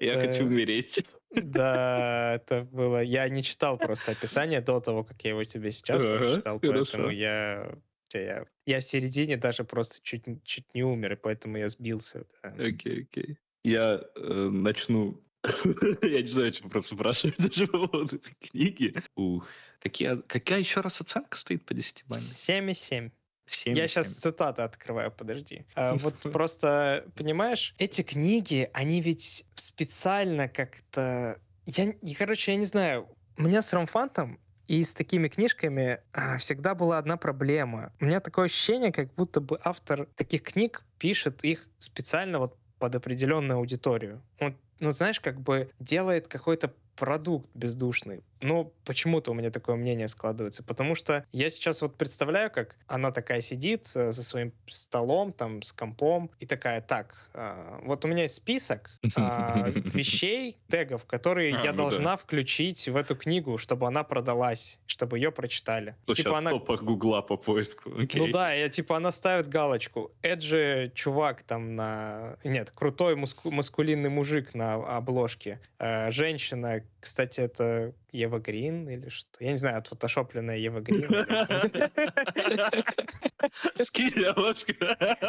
Я 0.00 0.14
Э, 0.14 0.20
хочу 0.26 0.44
умереть. 0.44 1.04
Да, 1.30 2.34
это 2.36 2.62
было... 2.64 3.00
Я 3.02 3.28
не 3.28 3.42
читал 3.42 3.78
просто 3.78 4.12
описание 4.12 4.60
до 4.60 4.80
того, 4.80 5.04
как 5.04 5.22
я 5.22 5.30
его 5.30 5.44
тебе 5.44 5.70
сейчас 5.70 6.04
Ага, 6.04 6.18
прочитал, 6.18 6.60
хорошо. 6.60 6.84
поэтому 6.92 7.10
я... 7.10 7.74
Я, 8.12 8.46
я 8.66 8.78
в 8.80 8.84
середине 8.84 9.36
даже 9.36 9.64
просто 9.64 10.00
чуть, 10.02 10.24
чуть 10.44 10.72
не 10.74 10.84
умер, 10.84 11.14
и 11.14 11.16
поэтому 11.16 11.56
я 11.58 11.68
сбился. 11.68 12.26
да. 12.42 12.50
Окей, 12.50 13.02
окей. 13.10 13.38
Я 13.64 14.00
э, 14.16 14.48
начну... 14.52 15.20
Я 16.02 16.20
не 16.20 16.26
знаю, 16.26 16.54
что 16.54 16.68
просто 16.68 16.94
спрашивать 16.94 17.36
даже 17.38 17.66
по 17.66 17.86
поводу 17.86 18.16
этой 18.16 18.34
книги. 18.40 18.94
Ух. 19.14 19.46
Какие, 19.80 20.22
какая 20.22 20.60
еще 20.60 20.80
раз 20.80 21.00
оценка 21.00 21.36
стоит 21.36 21.64
по 21.64 21.74
10 21.74 22.04
баллам? 22.06 22.22
7,7. 22.22 23.10
Семь 23.46 23.74
Я 23.74 23.84
из 23.84 23.90
сейчас 23.90 24.08
цитаты 24.08 24.62
открываю, 24.62 25.12
подожди. 25.12 25.66
А, 25.74 25.94
вот 25.98 26.14
просто, 26.32 27.04
понимаешь, 27.14 27.74
эти 27.78 28.02
книги, 28.02 28.70
они 28.72 29.00
ведь 29.00 29.44
специально 29.54 30.48
как-то... 30.48 31.38
Я, 31.66 31.90
и, 31.90 32.14
короче, 32.14 32.52
я 32.52 32.56
не 32.56 32.64
знаю, 32.64 33.08
у 33.36 33.42
меня 33.42 33.60
с 33.60 33.72
Ромфантом 33.72 34.40
и 34.66 34.82
с 34.82 34.94
такими 34.94 35.28
книжками 35.28 36.00
а, 36.12 36.38
всегда 36.38 36.74
была 36.74 36.98
одна 36.98 37.18
проблема. 37.18 37.92
У 38.00 38.06
меня 38.06 38.20
такое 38.20 38.46
ощущение, 38.46 38.92
как 38.92 39.14
будто 39.14 39.40
бы 39.40 39.60
автор 39.62 40.06
таких 40.14 40.42
книг 40.42 40.82
пишет 40.98 41.44
их 41.44 41.68
специально 41.78 42.38
вот 42.38 42.56
под 42.78 42.94
определенную 42.94 43.58
аудиторию. 43.58 44.22
Он, 44.40 44.56
ну, 44.80 44.90
знаешь, 44.90 45.20
как 45.20 45.40
бы 45.40 45.70
делает 45.78 46.28
какой-то 46.28 46.74
продукт 46.96 47.48
бездушный. 47.54 48.22
Ну, 48.44 48.74
почему-то 48.84 49.30
у 49.30 49.34
меня 49.34 49.50
такое 49.50 49.76
мнение 49.76 50.06
складывается. 50.06 50.62
Потому 50.62 50.94
что 50.94 51.24
я 51.32 51.48
сейчас 51.48 51.80
вот 51.80 51.96
представляю, 51.96 52.50
как 52.50 52.76
она 52.86 53.10
такая 53.10 53.40
сидит 53.40 53.90
э, 53.94 54.12
за 54.12 54.22
своим 54.22 54.52
столом, 54.66 55.32
там, 55.32 55.62
с 55.62 55.72
компом, 55.72 56.30
и 56.40 56.46
такая, 56.46 56.82
так, 56.82 57.30
а, 57.32 57.80
вот 57.84 58.04
у 58.04 58.08
меня 58.08 58.22
есть 58.22 58.34
список 58.34 58.90
а, 59.16 59.68
вещей, 59.74 60.58
тегов, 60.68 61.06
которые 61.06 61.56
А, 61.56 61.64
я 61.64 61.72
ну 61.72 61.78
должна 61.78 62.18
включить 62.18 62.86
в 62.86 62.96
эту 62.96 63.16
книгу, 63.16 63.56
чтобы 63.56 63.86
она 63.86 64.04
продалась, 64.04 64.78
чтобы 64.86 65.18
ее 65.18 65.32
прочитали. 65.32 65.96
Типа 66.06 66.14
щас 66.14 66.36
она 66.36 66.50
топах 66.50 66.82
Гугла 66.82 67.22
по 67.22 67.38
поиску. 67.38 67.90
ну 68.14 68.28
да, 68.30 68.52
я, 68.52 68.68
типа 68.68 68.98
она 68.98 69.10
ставит 69.10 69.48
галочку. 69.48 70.12
Эджи 70.22 70.92
чувак 70.94 71.42
там 71.42 71.74
на... 71.74 72.36
Нет, 72.44 72.70
крутой 72.72 73.16
маскулинный 73.16 74.10
мужик 74.10 74.54
на 74.54 74.74
обложке. 74.74 75.60
Э, 75.78 76.10
женщина, 76.10 76.83
кстати, 77.00 77.40
это 77.40 77.94
Ева 78.12 78.38
Грин 78.38 78.88
или 78.88 79.08
что? 79.08 79.42
Я 79.42 79.50
не 79.50 79.56
знаю, 79.56 79.78
отфотошопленная 79.78 80.56
Ева 80.56 80.80
Грин. 80.80 81.04
Скинь 83.74 84.24
обложку. 84.24 84.72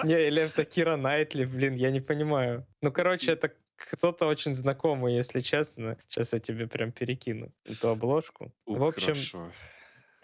Не, 0.03 0.27
или 0.27 0.41
это 0.41 0.65
Кира 0.65 0.95
Найтли, 0.95 1.45
блин, 1.45 1.75
я 1.75 1.91
не 1.91 2.01
понимаю. 2.01 2.65
Ну, 2.81 2.91
короче, 2.91 3.31
это 3.31 3.53
кто-то 3.75 4.27
очень 4.27 4.53
знакомый, 4.53 5.15
если 5.15 5.39
честно. 5.39 5.97
Сейчас 6.07 6.33
я 6.33 6.39
тебе 6.39 6.67
прям 6.67 6.91
перекину 6.91 7.51
эту 7.65 7.89
обложку. 7.89 8.53
В 8.65 8.83
общем. 8.83 9.15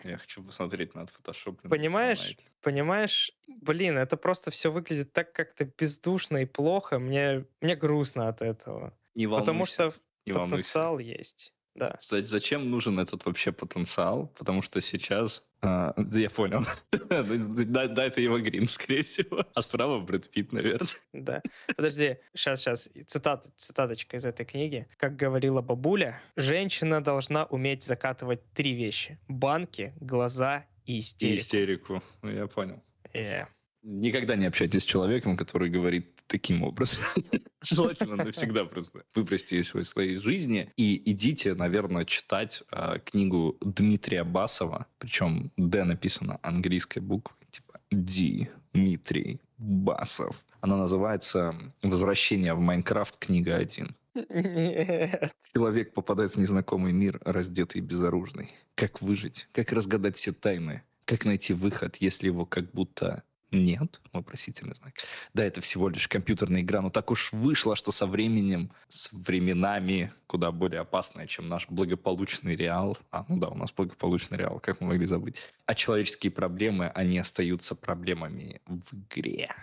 Я 0.04 0.18
хочу 0.18 0.44
посмотреть 0.44 0.96
на 0.96 1.04
отфотошопленный 1.04 1.70
Понимаешь? 1.70 2.36
Понимаешь, 2.62 3.34
блин, 3.48 3.98
это 3.98 4.18
просто 4.18 4.50
все 4.50 4.72
выглядит 4.72 5.14
так 5.14 5.32
как-то 5.32 5.66
бездушно 5.66 6.38
и 6.38 6.46
плохо. 6.46 6.98
Мне, 6.98 7.46
мне 7.60 7.76
грустно 7.76 8.28
от 8.28 8.42
этого. 8.42 8.98
Не 9.14 9.28
Потому 9.28 9.66
волнуйся, 9.66 9.92
что 10.24 10.32
не 10.32 10.34
волнуйся. 10.34 10.56
потенциал 10.58 11.00
есть. 11.00 11.54
Да. 11.74 11.96
Кстати, 11.98 12.26
зачем 12.26 12.70
нужен 12.70 13.00
этот 13.00 13.26
вообще 13.26 13.54
потенциал? 13.54 14.28
Потому 14.38 14.62
что 14.62 14.82
сейчас... 14.82 15.48
а, 15.62 15.94
я 16.14 16.30
понял. 16.30 16.66
Да, 16.92 17.88
да, 17.88 18.06
это 18.06 18.20
его 18.20 18.40
Грин, 18.40 18.68
скорее 18.68 19.04
всего. 19.04 19.46
А 19.54 19.62
справа 19.62 20.00
Брэд 20.02 20.30
Питт, 20.30 20.52
наверное. 20.52 20.90
Да. 21.14 21.42
Подожди, 21.76 22.18
сейчас, 22.34 22.60
сейчас. 22.62 22.90
Цитата, 23.08 23.50
цитаточка 23.56 24.18
из 24.18 24.26
этой 24.26 24.46
книги. 24.46 24.86
Как 24.98 25.16
говорила 25.16 25.62
бабуля, 25.62 26.22
женщина 26.36 27.02
должна 27.02 27.46
уметь 27.46 27.84
закатывать 27.84 28.42
три 28.54 28.74
вещи. 28.74 29.18
Банки, 29.30 29.94
глаза 30.02 30.66
и 30.86 30.98
И 30.98 31.00
истерику. 31.00 31.42
истерику. 31.42 32.04
Ну, 32.22 32.32
я 32.32 32.48
понял. 32.48 32.84
Э. 33.14 33.46
Никогда 33.84 34.36
не 34.36 34.46
общайтесь 34.46 34.84
с 34.84 34.86
человеком, 34.86 35.36
который 35.36 35.70
говорит 35.70 36.16
таким 36.28 36.64
образом. 36.64 37.00
Желательно 37.64 38.16
навсегда 38.16 38.66
просто 38.66 39.04
выбросьте 39.16 39.58
из 39.60 39.70
своей 39.88 40.18
жизни 40.18 40.72
и 40.78 41.02
идите, 41.12 41.56
наверное, 41.56 42.06
читать 42.06 42.64
а, 42.72 43.00
книгу 43.00 43.58
Дмитрия 43.62 44.24
Басова, 44.24 44.86
причем 45.00 45.52
Д 45.58 45.84
написано 45.84 46.40
английской 46.44 47.00
буквой, 47.00 47.38
типа 47.50 47.80
Ди, 47.92 48.50
Дмитрий 48.74 49.42
Басов. 49.58 50.46
Она 50.62 50.78
называется 50.78 51.56
«Возвращение 51.82 52.54
в 52.54 52.60
Майнкрафт. 52.60 53.18
Книга 53.18 53.60
1». 53.60 53.92
Нет. 54.14 55.34
Человек 55.54 55.94
попадает 55.94 56.36
в 56.36 56.40
незнакомый 56.40 56.94
мир, 56.94 57.20
раздетый 57.24 57.82
и 57.82 57.84
безоружный. 57.84 58.52
Как 58.76 59.02
выжить? 59.02 59.48
Как 59.54 59.72
разгадать 59.72 60.18
все 60.18 60.34
тайны? 60.34 60.84
Как 61.06 61.26
найти 61.26 61.54
выход, 61.54 61.98
если 61.98 62.28
его 62.28 62.46
как 62.46 62.72
будто 62.72 63.24
нет? 63.52 64.02
Вопросительный 64.14 64.76
знак. 64.76 64.94
Да, 65.34 65.44
это 65.44 65.62
всего 65.62 65.90
лишь 65.90 66.08
компьютерная 66.08 66.62
игра, 66.62 66.82
но 66.82 66.90
так 66.90 67.12
уж 67.12 67.34
вышло, 67.34 67.76
что 67.76 67.92
со 67.92 68.08
временем, 68.08 68.72
с 68.88 69.12
временами 69.12 70.14
куда 70.28 70.52
более 70.52 70.82
опасная, 70.82 71.28
чем 71.28 71.50
наш 71.50 71.68
благополучный 71.68 72.56
реал. 72.56 72.98
А, 73.12 73.26
ну 73.28 73.38
да, 73.38 73.50
у 73.50 73.56
нас 73.56 73.72
благополучный 73.74 74.38
реал, 74.38 74.60
как 74.60 74.80
мы 74.80 74.88
могли 74.88 75.06
забыть. 75.06 75.48
А 75.66 75.76
человеческие 75.76 76.32
проблемы, 76.32 76.88
они 76.88 77.18
остаются 77.18 77.76
проблемами 77.76 78.62
в 78.66 78.94
игре. 78.94 79.54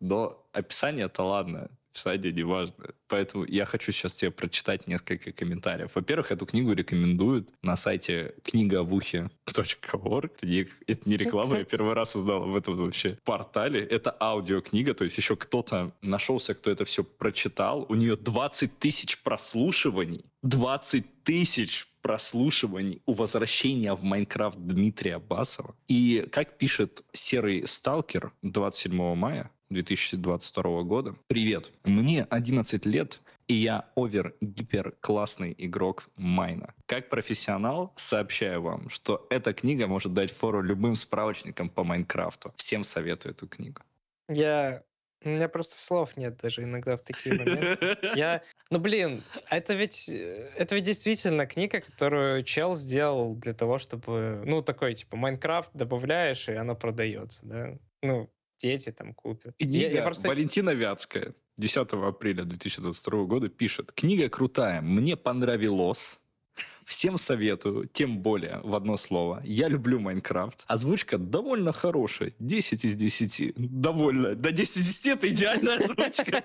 Но 0.00 0.46
описание-то 0.52 1.22
ладно, 1.22 1.70
описание 1.98 2.32
не 2.32 2.42
важно. 2.42 2.94
Поэтому 3.08 3.44
я 3.44 3.64
хочу 3.64 3.92
сейчас 3.92 4.14
тебе 4.14 4.30
прочитать 4.30 4.86
несколько 4.86 5.32
комментариев. 5.32 5.94
Во-первых, 5.94 6.32
эту 6.32 6.46
книгу 6.46 6.72
рекомендуют 6.72 7.50
на 7.62 7.76
сайте 7.76 8.34
книговухи.орг. 8.44 10.32
Это 10.86 11.08
не 11.08 11.16
реклама, 11.16 11.58
я 11.58 11.64
первый 11.64 11.94
раз 11.94 12.16
узнал 12.16 12.44
об 12.44 12.54
этом 12.54 12.76
вообще 12.76 13.18
портале. 13.24 13.80
Это 13.80 14.16
аудиокнига, 14.20 14.94
то 14.94 15.04
есть 15.04 15.18
еще 15.18 15.36
кто-то 15.36 15.92
нашелся, 16.02 16.54
кто 16.54 16.70
это 16.70 16.84
все 16.84 17.04
прочитал. 17.04 17.86
У 17.88 17.94
нее 17.94 18.16
20 18.16 18.78
тысяч 18.78 19.18
прослушиваний. 19.22 20.24
20 20.42 21.24
тысяч 21.24 21.88
прослушиваний 22.02 23.02
у 23.06 23.12
возвращения 23.12 23.92
в 23.94 24.02
Майнкрафт 24.02 24.58
Дмитрия 24.58 25.18
Басова. 25.18 25.74
И 25.88 26.26
как 26.30 26.56
пишет 26.56 27.02
Серый 27.12 27.66
Сталкер 27.66 28.32
27 28.42 29.14
мая 29.14 29.50
2022 29.70 30.82
года. 30.82 31.14
Привет, 31.26 31.72
мне 31.84 32.24
11 32.24 32.86
лет, 32.86 33.20
и 33.46 33.54
я 33.54 33.90
овер-гипер 33.96 34.96
классный 35.00 35.54
игрок 35.58 36.08
Майна. 36.16 36.74
Как 36.86 37.08
профессионал 37.08 37.92
сообщаю 37.96 38.62
вам, 38.62 38.88
что 38.88 39.26
эта 39.30 39.52
книга 39.52 39.86
может 39.86 40.14
дать 40.14 40.30
фору 40.30 40.62
любым 40.62 40.94
справочникам 40.94 41.68
по 41.68 41.84
Майнкрафту. 41.84 42.52
Всем 42.56 42.84
советую 42.84 43.34
эту 43.34 43.46
книгу. 43.46 43.82
Я... 44.28 44.82
У 45.24 45.30
меня 45.30 45.48
просто 45.48 45.80
слов 45.80 46.16
нет 46.16 46.36
даже 46.40 46.62
иногда 46.62 46.96
в 46.96 47.02
такие 47.02 47.34
моменты. 47.34 47.98
Я, 48.14 48.40
ну 48.70 48.78
блин, 48.78 49.24
а 49.50 49.56
это 49.56 49.74
ведь, 49.74 50.08
это 50.08 50.76
ведь 50.76 50.84
действительно 50.84 51.44
книга, 51.44 51.80
которую 51.80 52.44
чел 52.44 52.76
сделал 52.76 53.34
для 53.34 53.52
того, 53.52 53.80
чтобы, 53.80 54.44
ну 54.46 54.62
такой 54.62 54.94
типа 54.94 55.16
Майнкрафт 55.16 55.70
добавляешь 55.74 56.48
и 56.48 56.52
оно 56.52 56.76
продается, 56.76 57.44
да? 57.44 57.78
Ну 58.00 58.30
дети 58.58 58.90
там 58.92 59.14
купят. 59.14 59.54
Я- 59.58 59.66
Книга 59.66 59.88
я 59.96 60.02
просто- 60.02 60.28
Валентина 60.28 60.70
Вятская 60.70 61.34
10 61.56 61.92
апреля 62.08 62.44
2022 62.44 63.24
года 63.24 63.48
пишет. 63.48 63.92
Книга 63.92 64.28
крутая, 64.28 64.80
мне 64.80 65.16
понравилось. 65.16 66.18
Всем 66.88 67.18
советую, 67.18 67.86
тем 67.92 68.20
более 68.20 68.60
в 68.64 68.74
одно 68.74 68.96
слово. 68.96 69.42
Я 69.44 69.68
люблю 69.68 70.00
Майнкрафт. 70.00 70.64
Озвучка 70.68 71.18
довольно 71.18 71.74
хорошая. 71.74 72.32
10 72.38 72.82
из 72.82 72.94
10. 72.96 73.52
Довольно. 73.56 74.34
До 74.34 74.50
10 74.50 74.76
из 74.78 74.86
10 74.86 75.06
это 75.06 75.28
идеальная 75.28 75.76
озвучка. 75.80 76.44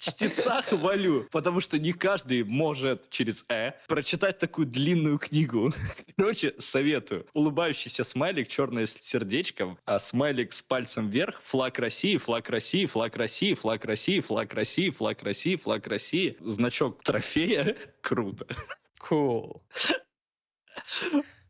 Чтеца 0.00 0.60
хвалю. 0.62 1.28
Потому 1.30 1.60
что 1.60 1.78
не 1.78 1.92
каждый 1.92 2.42
может 2.42 3.08
через 3.10 3.44
«э» 3.48 3.74
прочитать 3.86 4.38
такую 4.38 4.66
длинную 4.66 5.18
книгу. 5.18 5.72
Короче, 6.16 6.56
советую. 6.58 7.24
Улыбающийся 7.32 8.02
смайлик, 8.02 8.48
черное 8.48 8.86
сердечко, 8.86 9.76
а 9.84 10.00
смайлик 10.00 10.52
с 10.52 10.62
пальцем 10.62 11.10
вверх, 11.10 11.40
флаг 11.44 11.78
России, 11.78 12.16
флаг 12.16 12.50
России, 12.50 12.86
флаг 12.86 13.16
России, 13.16 13.54
флаг 13.54 13.84
России, 13.84 14.20
флаг 14.20 14.52
России, 14.52 14.90
флаг 14.90 15.22
России, 15.22 15.54
флаг 15.54 15.86
России, 15.86 16.36
значок 16.40 17.04
трофея. 17.04 17.76
Круто. 18.00 18.44
Cool. 19.00 19.27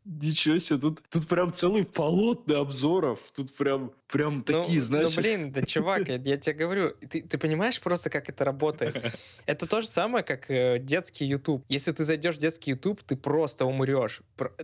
Ничего 0.05 0.57
себе, 0.57 0.79
тут, 0.79 1.01
тут 1.09 1.27
прям 1.27 1.53
целый 1.53 1.85
полотна 1.85 2.59
обзоров, 2.59 3.19
тут 3.35 3.53
прям, 3.55 3.91
прям 4.11 4.41
такие, 4.41 4.79
ну, 4.79 4.85
знаешь... 4.85 5.15
Ну, 5.15 5.21
блин, 5.21 5.51
да, 5.51 5.61
чувак, 5.61 6.07
я, 6.07 6.15
я 6.15 6.37
тебе 6.37 6.55
говорю, 6.55 6.95
ты, 7.09 7.21
ты 7.21 7.37
понимаешь 7.37 7.79
просто, 7.79 8.09
как 8.09 8.27
это 8.27 8.43
работает? 8.43 8.95
Это 9.45 9.67
то 9.67 9.81
же 9.81 9.87
самое, 9.87 10.23
как 10.23 10.49
э, 10.49 10.79
детский 10.79 11.25
YouTube. 11.25 11.63
Если 11.69 11.91
ты 11.91 12.03
зайдешь 12.05 12.37
в 12.37 12.39
детский 12.39 12.71
YouTube, 12.71 13.03
ты 13.03 13.15
просто 13.15 13.65
умрешь. 13.65 14.21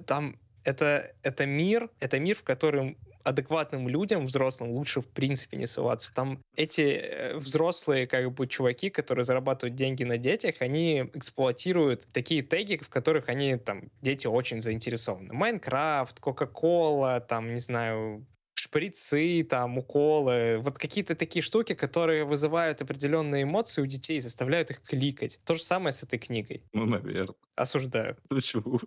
Там 0.08 0.40
это, 0.64 1.14
это 1.22 1.46
мир, 1.46 1.90
это 2.00 2.20
мир, 2.20 2.36
в 2.36 2.44
котором 2.44 2.98
адекватным 3.26 3.90
людям, 3.90 4.26
взрослым, 4.28 4.72
лучше 4.72 5.02
в 5.02 5.10
принципе 5.10 5.58
не 5.58 5.66
суваться. 5.66 6.14
Там 6.14 6.40
эти 6.56 6.82
э, 6.82 7.38
взрослые 7.38 8.08
как 8.08 8.32
бы 8.32 8.48
чуваки, 8.48 8.90
которые 8.90 9.26
зарабатывают 9.26 9.76
деньги 9.76 10.04
на 10.04 10.18
детях, 10.18 10.56
они 10.60 11.10
эксплуатируют 11.14 12.08
такие 12.14 12.44
теги, 12.44 12.78
в 12.78 12.90
которых 12.90 13.28
они 13.28 13.58
там, 13.58 13.90
дети 14.02 14.28
очень 14.28 14.62
заинтересованы. 14.62 15.34
Майнкрафт, 15.34 16.20
Кока-Кола, 16.20 17.20
там, 17.20 17.54
не 17.54 17.60
знаю, 17.60 18.26
шприцы, 18.54 19.44
там, 19.44 19.78
уколы, 19.78 20.60
вот 20.60 20.78
какие-то 20.78 21.16
такие 21.16 21.42
штуки, 21.42 21.74
которые 21.74 22.26
вызывают 22.26 22.82
определенные 22.82 23.44
эмоции 23.44 23.82
у 23.82 23.86
детей, 23.86 24.20
заставляют 24.20 24.70
их 24.70 24.82
кликать. 24.82 25.40
То 25.46 25.56
же 25.56 25.64
самое 25.64 25.94
с 25.94 26.04
этой 26.04 26.20
книгой. 26.20 26.64
Ну, 26.74 26.86
наверное. 26.86 27.36
Осуждаю. 27.56 28.18
Почему? 28.30 28.80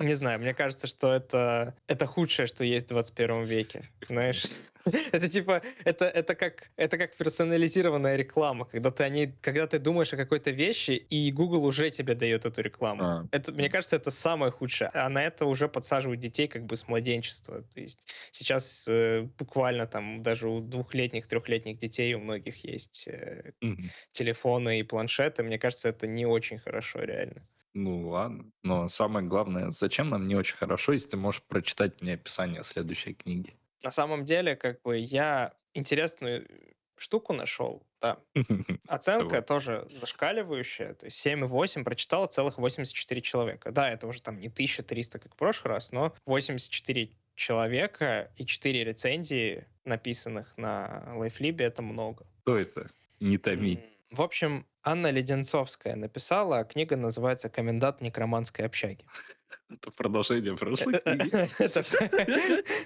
Не 0.00 0.14
знаю, 0.14 0.40
мне 0.40 0.54
кажется, 0.54 0.86
что 0.86 1.12
это, 1.12 1.74
это 1.86 2.06
худшее, 2.06 2.46
что 2.46 2.64
есть 2.64 2.86
в 2.86 2.90
21 2.90 3.44
веке. 3.44 3.88
Знаешь, 4.08 4.46
это 5.12 5.28
типа, 5.28 5.62
это, 5.84 6.06
это, 6.06 6.34
как, 6.34 6.70
это 6.76 6.96
как 6.98 7.16
персонализированная 7.16 8.16
реклама, 8.16 8.64
когда 8.64 8.90
ты, 8.90 9.04
о 9.04 9.08
ней, 9.08 9.34
когда 9.42 9.66
ты 9.66 9.78
думаешь 9.78 10.12
о 10.12 10.16
какой-то 10.16 10.50
вещи, 10.50 10.92
и 10.92 11.30
Google 11.32 11.64
уже 11.64 11.90
тебе 11.90 12.14
дает 12.14 12.46
эту 12.46 12.62
рекламу. 12.62 13.04
А. 13.04 13.26
Это, 13.30 13.52
мне 13.52 13.68
кажется, 13.68 13.96
это 13.96 14.10
самое 14.10 14.50
худшее. 14.50 14.90
А 14.94 15.08
на 15.08 15.22
это 15.22 15.44
уже 15.46 15.68
подсаживают 15.68 16.20
детей 16.20 16.48
как 16.48 16.64
бы 16.64 16.76
с 16.76 16.88
младенчества. 16.88 17.62
То 17.62 17.80
есть 17.80 18.00
сейчас 18.32 18.88
э, 18.88 19.28
буквально 19.38 19.86
там 19.86 20.22
даже 20.22 20.48
у 20.48 20.60
двухлетних, 20.60 21.26
трехлетних 21.26 21.78
детей 21.78 22.14
у 22.14 22.20
многих 22.20 22.64
есть 22.64 23.06
э, 23.08 23.52
mm-hmm. 23.62 23.84
телефоны 24.12 24.80
и 24.80 24.82
планшеты. 24.82 25.42
Мне 25.42 25.58
кажется, 25.58 25.90
это 25.90 26.06
не 26.06 26.24
очень 26.24 26.58
хорошо 26.58 27.00
реально. 27.00 27.46
Ну 27.74 28.08
ладно, 28.08 28.50
но 28.62 28.88
самое 28.88 29.26
главное, 29.26 29.70
зачем 29.70 30.10
нам 30.10 30.26
не 30.26 30.34
очень 30.34 30.56
хорошо, 30.56 30.92
если 30.92 31.10
ты 31.10 31.16
можешь 31.16 31.42
прочитать 31.42 32.02
мне 32.02 32.14
описание 32.14 32.64
следующей 32.64 33.14
книги? 33.14 33.54
На 33.82 33.90
самом 33.90 34.24
деле, 34.24 34.56
как 34.56 34.82
бы 34.82 34.98
я 34.98 35.54
интересную 35.72 36.46
штуку 36.98 37.32
нашел, 37.32 37.86
да. 38.00 38.18
Оценка 38.88 39.40
тоже 39.42 39.88
зашкаливающая, 39.92 40.94
то 40.94 41.06
есть 41.06 41.26
7,8 41.26 41.84
прочитало 41.84 42.26
целых 42.26 42.58
84 42.58 43.20
человека. 43.20 43.72
Да, 43.72 43.90
это 43.90 44.06
уже 44.06 44.20
там 44.20 44.38
не 44.38 44.48
1300, 44.48 45.18
как 45.18 45.32
в 45.32 45.36
прошлый 45.36 45.74
раз, 45.74 45.92
но 45.92 46.14
84 46.26 47.10
человека 47.34 48.30
и 48.36 48.44
4 48.44 48.84
рецензии, 48.84 49.66
написанных 49.84 50.58
на 50.58 51.14
LifeLib, 51.16 51.62
это 51.62 51.82
много. 51.82 52.26
Что 52.42 52.58
это? 52.58 52.90
Не 53.20 53.38
томи. 53.38 53.80
В 54.10 54.22
общем, 54.22 54.66
Анна 54.82 55.10
Леденцовская 55.10 55.94
написала, 55.94 56.58
а 56.58 56.64
книга 56.64 56.96
называется 56.96 57.48
«Комендант 57.48 58.00
некроманской 58.00 58.66
общаги». 58.66 59.04
Это 59.68 59.92
продолжение 59.92 60.56
прошлой 60.56 60.98
книги. 60.98 61.48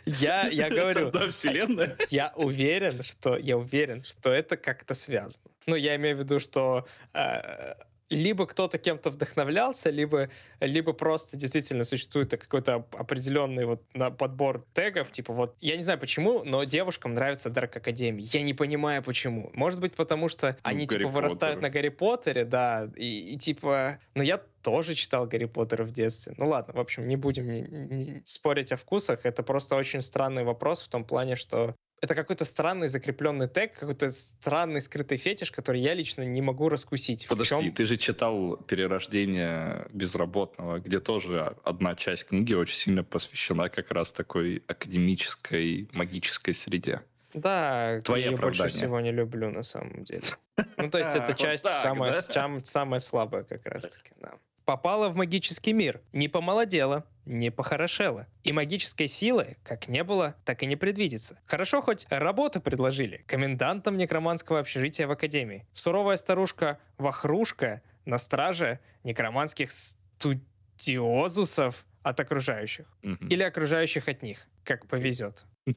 Я, 0.04 0.48
я 0.48 0.68
говорю, 0.68 1.10
вселенная. 1.30 1.96
Я 2.10 2.32
уверен, 2.36 3.02
что 3.02 3.38
я 3.38 3.56
уверен, 3.56 4.02
что 4.02 4.30
это 4.30 4.58
как-то 4.58 4.94
связано. 4.94 5.50
Ну, 5.66 5.76
я 5.76 5.96
имею 5.96 6.16
в 6.16 6.18
виду, 6.18 6.40
что 6.40 6.86
э, 7.14 7.74
либо 8.10 8.46
кто-то 8.46 8.78
кем-то 8.78 9.10
вдохновлялся, 9.10 9.90
либо, 9.90 10.28
либо 10.60 10.92
просто 10.92 11.36
действительно 11.36 11.84
существует 11.84 12.30
какой-то 12.30 12.86
определенный 12.92 13.64
вот 13.64 13.82
подбор 14.18 14.66
тегов, 14.74 15.10
типа 15.10 15.32
вот, 15.32 15.56
я 15.60 15.76
не 15.76 15.82
знаю 15.82 15.98
почему, 15.98 16.44
но 16.44 16.64
девушкам 16.64 17.14
нравится 17.14 17.50
Dark 17.50 17.80
Academy. 17.80 18.20
Я 18.20 18.42
не 18.42 18.54
понимаю 18.54 19.02
почему. 19.02 19.50
Может 19.54 19.80
быть, 19.80 19.94
потому 19.94 20.28
что 20.28 20.48
ну, 20.48 20.56
они 20.62 20.86
Гарри 20.86 20.98
типа 20.98 21.10
вырастают 21.10 21.60
на 21.62 21.70
Гарри 21.70 21.88
Поттере, 21.88 22.44
да, 22.44 22.90
и, 22.96 23.34
и 23.34 23.38
типа, 23.38 23.98
ну 24.14 24.22
я 24.22 24.40
тоже 24.62 24.94
читал 24.94 25.26
Гарри 25.26 25.44
Поттера 25.44 25.84
в 25.84 25.92
детстве. 25.92 26.34
Ну 26.38 26.48
ладно, 26.48 26.74
в 26.74 26.80
общем, 26.80 27.06
не 27.06 27.16
будем 27.16 27.50
не, 27.50 27.62
не 27.62 28.22
спорить 28.24 28.72
о 28.72 28.76
вкусах. 28.76 29.20
Это 29.24 29.42
просто 29.42 29.76
очень 29.76 30.00
странный 30.00 30.44
вопрос 30.44 30.82
в 30.82 30.88
том 30.88 31.04
плане, 31.04 31.36
что 31.36 31.76
это 32.04 32.14
какой-то 32.14 32.44
странный 32.44 32.88
закрепленный 32.88 33.48
тег, 33.48 33.72
какой-то 33.78 34.10
странный 34.10 34.80
скрытый 34.80 35.18
фетиш, 35.18 35.50
который 35.50 35.80
я 35.80 35.94
лично 35.94 36.22
не 36.22 36.42
могу 36.42 36.68
раскусить. 36.68 37.26
Подожди, 37.28 37.64
чем... 37.64 37.72
ты 37.72 37.86
же 37.86 37.96
читал 37.96 38.56
«Перерождение 38.56 39.86
безработного», 39.92 40.78
где 40.78 41.00
тоже 41.00 41.56
одна 41.64 41.94
часть 41.94 42.26
книги 42.26 42.54
очень 42.54 42.76
сильно 42.76 43.04
посвящена 43.04 43.68
как 43.68 43.90
раз 43.90 44.12
такой 44.12 44.62
академической, 44.66 45.88
магической 45.92 46.54
среде. 46.54 47.00
Да, 47.32 48.00
Твои 48.04 48.22
я 48.22 48.32
больше 48.32 48.68
всего 48.68 49.00
не 49.00 49.10
люблю 49.10 49.50
на 49.50 49.62
самом 49.62 50.04
деле. 50.04 50.22
Ну, 50.76 50.88
то 50.88 50.98
есть 50.98 51.16
эта 51.16 51.34
часть 51.34 51.68
самая, 51.68 52.12
самая 52.12 53.00
слабая 53.00 53.42
как 53.42 53.66
раз-таки, 53.66 54.12
да. 54.20 54.34
Попала 54.64 55.08
в 55.08 55.16
магический 55.16 55.72
мир, 55.72 56.00
не 56.12 56.28
помолодела, 56.28 57.04
не 57.26 57.50
похорошела. 57.50 58.26
И 58.42 58.52
магической 58.52 59.08
силы 59.08 59.56
как 59.62 59.88
не 59.88 60.04
было, 60.04 60.36
так 60.44 60.62
и 60.62 60.66
не 60.66 60.76
предвидится. 60.76 61.40
Хорошо 61.46 61.82
хоть 61.82 62.06
работу 62.10 62.60
предложили 62.60 63.24
комендантом 63.26 63.96
некроманского 63.96 64.60
общежития 64.60 65.06
в 65.06 65.10
Академии. 65.10 65.66
Суровая 65.72 66.16
старушка 66.16 66.78
Вахрушка 66.98 67.82
на 68.04 68.18
страже 68.18 68.80
некроманских 69.02 69.70
студиозусов 69.70 71.86
от 72.02 72.20
окружающих. 72.20 72.86
Угу. 73.02 73.26
Или 73.26 73.42
окружающих 73.42 74.08
от 74.08 74.22
них, 74.22 74.46
как 74.62 74.86
повезет. 74.86 75.44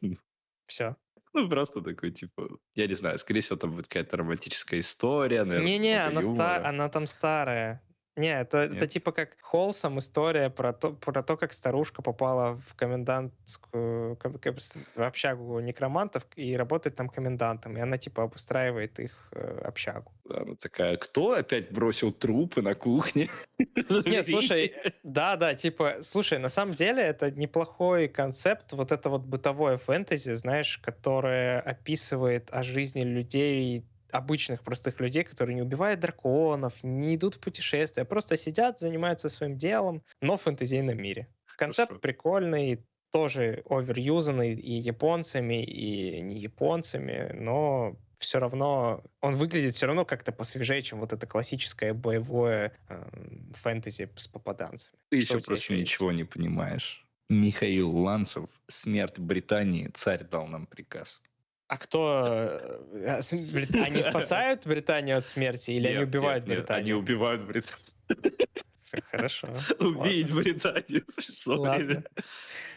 Все. 0.67 0.95
Ну, 1.33 1.49
просто 1.49 1.81
такой, 1.81 2.11
типа, 2.11 2.49
я 2.75 2.87
не 2.87 2.95
знаю, 2.95 3.17
скорее 3.17 3.41
всего, 3.41 3.57
там 3.57 3.75
будет 3.75 3.87
какая-то 3.87 4.17
романтическая 4.17 4.79
история, 4.79 5.43
наверное. 5.43 5.67
Не-не, 5.67 6.03
она, 6.03 6.21
ста- 6.21 6.67
она 6.67 6.89
там 6.89 7.05
старая. 7.05 7.81
Не, 8.17 8.39
это, 8.39 8.57
это 8.57 8.87
типа 8.87 9.11
как 9.11 9.37
Холсом 9.41 9.99
история 9.99 10.49
про 10.49 10.73
то, 10.73 10.91
про 10.91 11.21
то, 11.21 11.37
как 11.37 11.53
старушка 11.53 12.01
попала 12.01 12.59
в 12.67 12.73
комендантскую 12.75 14.17
в 14.95 15.01
общагу 15.03 15.59
некромантов 15.59 16.25
и 16.35 16.57
работает 16.57 16.95
там 16.95 17.09
комендантом. 17.09 17.77
И 17.77 17.79
она 17.79 17.99
типа 17.99 18.23
обустраивает 18.23 18.99
их 18.99 19.29
э, 19.33 19.61
общагу. 19.63 20.11
Да, 20.25 20.41
она 20.41 20.55
такая, 20.55 20.97
кто 20.97 21.33
опять 21.33 21.71
бросил 21.71 22.11
трупы 22.11 22.63
на 22.63 22.73
кухне? 22.73 23.29
Нет, 24.05 24.25
слушай, 24.25 24.73
да, 25.03 25.35
да, 25.35 25.53
типа, 25.53 25.97
слушай, 26.01 26.39
на 26.39 26.49
самом 26.49 26.73
деле 26.73 27.03
это 27.03 27.29
неплохой 27.29 28.07
концепт, 28.07 28.73
вот 28.73 28.91
это 28.91 29.09
вот 29.09 29.21
бытовое 29.21 29.77
фэнтези, 29.77 30.33
знаешь, 30.33 30.79
которое 30.79 31.59
описывает 31.59 32.49
о 32.51 32.63
жизни 32.63 33.03
людей 33.03 33.85
обычных 34.11 34.63
простых 34.63 34.99
людей, 34.99 35.23
которые 35.23 35.55
не 35.55 35.61
убивают 35.61 35.99
драконов, 35.99 36.83
не 36.83 37.15
идут 37.15 37.35
в 37.35 37.39
путешествия, 37.39 38.05
просто 38.05 38.35
сидят, 38.37 38.79
занимаются 38.79 39.29
своим 39.29 39.57
делом, 39.57 40.03
но 40.21 40.37
в 40.37 40.41
фэнтезийном 40.43 40.97
мире. 40.97 41.27
Концепт 41.57 41.89
Хорошо. 41.89 42.01
прикольный, 42.01 42.85
тоже 43.11 43.63
оверюзанный 43.69 44.53
и 44.53 44.73
японцами, 44.73 45.63
и 45.63 46.21
не 46.21 46.39
японцами, 46.39 47.31
но 47.33 47.97
все 48.19 48.39
равно 48.39 49.03
он 49.21 49.35
выглядит 49.35 49.75
все 49.75 49.85
равно 49.87 50.05
как-то 50.05 50.31
посвежее, 50.31 50.81
чем 50.81 50.99
вот 50.99 51.13
это 51.13 51.27
классическое 51.27 51.93
боевое 51.93 52.73
э, 52.89 53.03
фэнтези 53.53 54.09
с 54.15 54.27
попаданцами. 54.27 54.97
Ты 55.09 55.19
Что 55.19 55.37
еще 55.37 55.45
просто 55.45 55.75
ничего 55.75 56.11
не 56.11 56.23
понимаешь. 56.23 57.05
Михаил 57.29 57.95
Ланцев, 57.95 58.49
смерть 58.67 59.19
Британии, 59.19 59.89
царь 59.93 60.23
дал 60.23 60.47
нам 60.47 60.65
приказ. 60.65 61.21
А 61.67 61.77
кто... 61.77 62.79
Э, 62.93 63.19
они 63.83 64.01
спасают 64.01 64.65
Британию 64.65 65.17
от 65.17 65.25
смерти 65.25 65.71
или 65.71 65.87
они 65.87 66.03
убивают 66.03 66.45
Британию? 66.45 66.83
Они 66.83 66.93
убивают 66.93 67.43
Британию. 67.43 67.85
Хорошо. 69.11 69.49
Убить 69.79 70.33
Британию. 70.33 71.05
Ладно. 71.45 72.03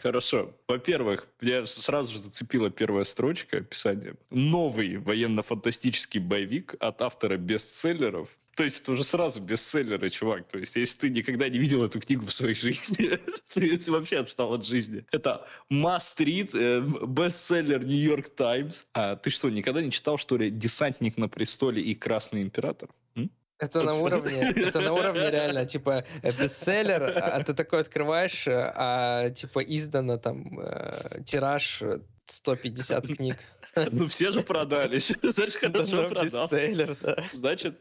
Хорошо. 0.01 0.53
Во-первых, 0.67 1.27
меня 1.39 1.65
сразу 1.65 2.13
же 2.13 2.19
зацепила 2.19 2.69
первая 2.69 3.03
строчка 3.03 3.57
описания. 3.57 4.15
Новый 4.29 4.97
военно-фантастический 4.97 6.19
боевик 6.19 6.75
от 6.79 7.01
автора 7.01 7.37
бестселлеров. 7.37 8.29
То 8.55 8.63
есть 8.63 8.81
это 8.81 8.91
уже 8.93 9.03
сразу 9.03 9.39
бестселлеры, 9.39 10.09
чувак. 10.09 10.47
То 10.47 10.57
есть 10.57 10.75
если 10.75 10.99
ты 10.99 11.09
никогда 11.09 11.47
не 11.47 11.57
видел 11.57 11.83
эту 11.83 11.99
книгу 11.99 12.25
в 12.25 12.31
своей 12.31 12.55
жизни, 12.55 13.19
ты, 13.53 13.77
ты 13.77 13.91
вообще 13.91 14.17
отстал 14.17 14.53
от 14.53 14.65
жизни. 14.65 15.05
Это 15.11 15.47
must 15.71 16.17
read, 16.19 16.51
э, 16.53 16.81
бестселлер 17.07 17.85
Нью-Йорк 17.85 18.29
Таймс. 18.29 18.85
А 18.93 19.15
ты 19.15 19.29
что, 19.29 19.49
никогда 19.49 19.81
не 19.81 19.91
читал, 19.91 20.17
что 20.17 20.37
ли, 20.37 20.49
«Десантник 20.49 21.17
на 21.17 21.29
престоле» 21.29 21.81
и 21.81 21.95
«Красный 21.95 22.41
император»? 22.41 22.89
М? 23.15 23.31
Это 23.57 23.83
на 23.83 23.93
уровне, 23.93 24.51
это 24.55 24.81
на 24.81 24.93
уровне 24.93 25.29
реально, 25.31 25.65
типа, 25.65 26.03
э, 26.21 26.31
бестселлер, 26.31 27.03
а 27.03 27.43
ты 27.43 27.53
такой 27.53 27.81
открываешь, 27.81 28.47
э, 28.47 28.73
а, 28.75 29.29
типа, 29.29 29.59
издано 29.59 30.17
там 30.17 30.59
тираж 31.25 31.81
э, 31.81 31.99
150 32.25 33.07
книг. 33.15 33.37
Ну, 33.91 34.07
все 34.07 34.31
же 34.31 34.41
продались. 34.41 35.13
Значит, 35.21 35.55
хорошо 35.55 36.03
Да, 36.03 36.07
продался. 36.09 36.55
Бестселлер, 36.55 36.97
да. 37.01 37.23
Значит, 37.31 37.79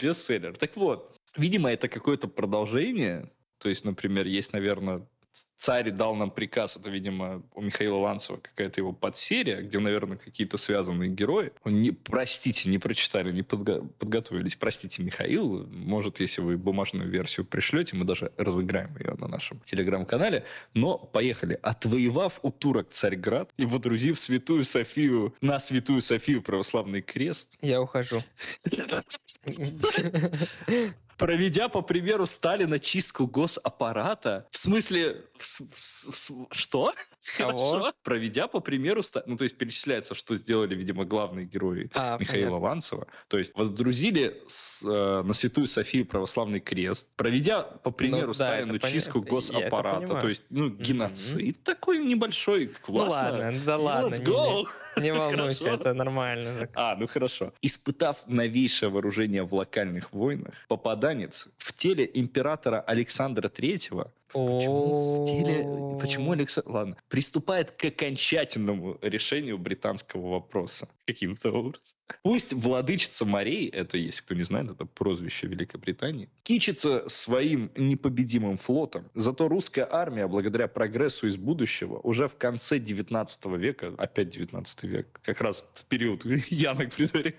бестселлер. 0.00 0.56
Так 0.56 0.76
вот, 0.76 1.16
видимо, 1.36 1.70
это 1.70 1.88
какое-то 1.88 2.28
продолжение. 2.28 3.30
То 3.58 3.68
есть, 3.68 3.84
например, 3.84 4.26
есть, 4.26 4.52
наверное, 4.52 5.06
царь 5.56 5.90
дал 5.90 6.14
нам 6.14 6.30
приказ, 6.30 6.76
это, 6.76 6.90
видимо, 6.90 7.42
у 7.54 7.60
Михаила 7.60 7.96
Ланцева 7.96 8.38
какая-то 8.38 8.80
его 8.80 8.92
подсерия, 8.92 9.60
где, 9.60 9.78
наверное, 9.78 10.16
какие-то 10.16 10.56
связанные 10.56 11.10
герои. 11.10 11.52
Не, 11.64 11.90
простите, 11.90 12.70
не 12.70 12.78
прочитали, 12.78 13.32
не 13.32 13.42
подго- 13.42 13.86
подготовились. 13.98 14.56
Простите, 14.56 15.02
Михаил. 15.02 15.66
Может, 15.66 16.20
если 16.20 16.40
вы 16.40 16.56
бумажную 16.56 17.08
версию 17.10 17.46
пришлете, 17.46 17.96
мы 17.96 18.04
даже 18.04 18.32
разыграем 18.36 18.96
ее 18.96 19.14
на 19.18 19.28
нашем 19.28 19.60
телеграм-канале. 19.60 20.44
Но 20.74 20.98
поехали. 20.98 21.58
Отвоевав 21.62 22.40
у 22.42 22.50
турок 22.50 22.90
Царьград 22.90 23.50
и 23.56 23.64
водрузив 23.64 24.18
святую 24.18 24.64
Софию 24.64 25.34
на 25.40 25.58
святую 25.58 26.00
Софию 26.00 26.42
православный 26.42 27.02
крест, 27.02 27.56
Я 27.60 27.80
ухожу. 27.80 28.22
проведя, 31.18 31.68
по 31.68 31.82
примеру 31.82 32.24
Сталина, 32.26 32.78
чистку 32.78 33.26
госаппарата. 33.26 34.46
В 34.50 34.56
смысле, 34.56 35.24
в 35.36 35.42
в 35.42 36.48
в 36.50 36.54
что? 36.54 36.94
Кого? 37.36 37.58
Хорошо. 37.58 37.92
Проведя, 38.02 38.46
по 38.46 38.60
примеру 38.60 39.02
Сталина. 39.02 39.32
Ну, 39.32 39.36
то 39.36 39.44
есть 39.44 39.58
перечисляется, 39.58 40.14
что 40.14 40.34
сделали, 40.34 40.74
видимо, 40.74 41.04
главные 41.04 41.44
герои 41.44 41.90
А, 41.94 42.16
Михаила 42.18 42.46
понятно. 42.46 42.58
Ванцева. 42.58 43.06
То 43.28 43.38
есть 43.38 43.54
воздрузили 43.56 44.42
с, 44.46 44.82
э, 44.84 45.22
на 45.22 45.34
Святую 45.34 45.66
Софию 45.66 46.06
православный 46.06 46.60
крест, 46.60 47.08
проведя, 47.16 47.62
по 47.62 47.90
примеру 47.90 48.28
Ну 48.28 48.32
да, 48.32 48.34
Сталина, 48.34 48.76
это 48.76 48.86
поня- 48.86 48.92
чистку 48.92 49.18
я 49.18 49.24
это 49.24 49.30
госаппарата. 49.30 50.14
То 50.20 50.28
есть, 50.28 50.44
ну, 50.50 50.68
геноцид 50.70 51.62
такой 51.64 51.98
небольшой, 52.04 52.66
Ну 52.66 52.72
классно. 52.80 53.32
ладно, 53.38 53.60
да 53.66 53.76
ладно. 53.76 54.14
Let's 54.14 54.24
go! 54.24 54.58
Не, 54.62 54.66
не 54.98 55.12
волнуйся, 55.12 55.70
это 55.70 55.94
нормально. 55.94 56.68
А, 56.74 56.96
ну 56.96 57.06
хорошо. 57.06 57.52
Испытав 57.62 58.16
новейшее 58.26 58.90
вооружение 58.90 59.42
в 59.42 59.54
локальных 59.54 60.12
войнах, 60.12 60.54
попаданец 60.68 61.48
в 61.56 61.72
теле 61.72 62.10
императора 62.14 62.80
Александра 62.80 63.48
Третьего 63.48 64.12
Почему 64.32 65.22
в 65.22 65.24
теле... 65.26 65.98
Почему 66.00 66.32
Александр... 66.32 66.70
Ладно. 66.70 66.96
Приступает 67.08 67.72
к 67.72 67.84
окончательному 67.84 68.98
решению 69.02 69.58
британского 69.58 70.30
вопроса. 70.30 70.88
Каким-то 71.06 71.50
образом. 71.50 71.96
Пусть 72.22 72.52
владычица 72.52 73.24
морей, 73.24 73.68
это, 73.68 73.96
если 73.96 74.22
кто 74.22 74.34
не 74.34 74.42
знает, 74.42 74.70
это 74.70 74.84
прозвище 74.84 75.46
Великобритании, 75.46 76.28
кичится 76.42 77.04
своим 77.06 77.70
непобедимым 77.76 78.56
флотом. 78.56 79.10
Зато 79.14 79.48
русская 79.48 79.88
армия, 79.90 80.26
благодаря 80.26 80.68
прогрессу 80.68 81.26
из 81.26 81.36
будущего, 81.36 81.98
уже 81.98 82.28
в 82.28 82.36
конце 82.36 82.78
19 82.78 83.46
века, 83.56 83.94
опять 83.98 84.30
19 84.30 84.82
век, 84.84 85.20
как 85.22 85.40
раз 85.40 85.64
в 85.74 85.84
период 85.86 86.24
Янок 86.50 86.94
при 86.94 87.06
дворе 87.06 87.34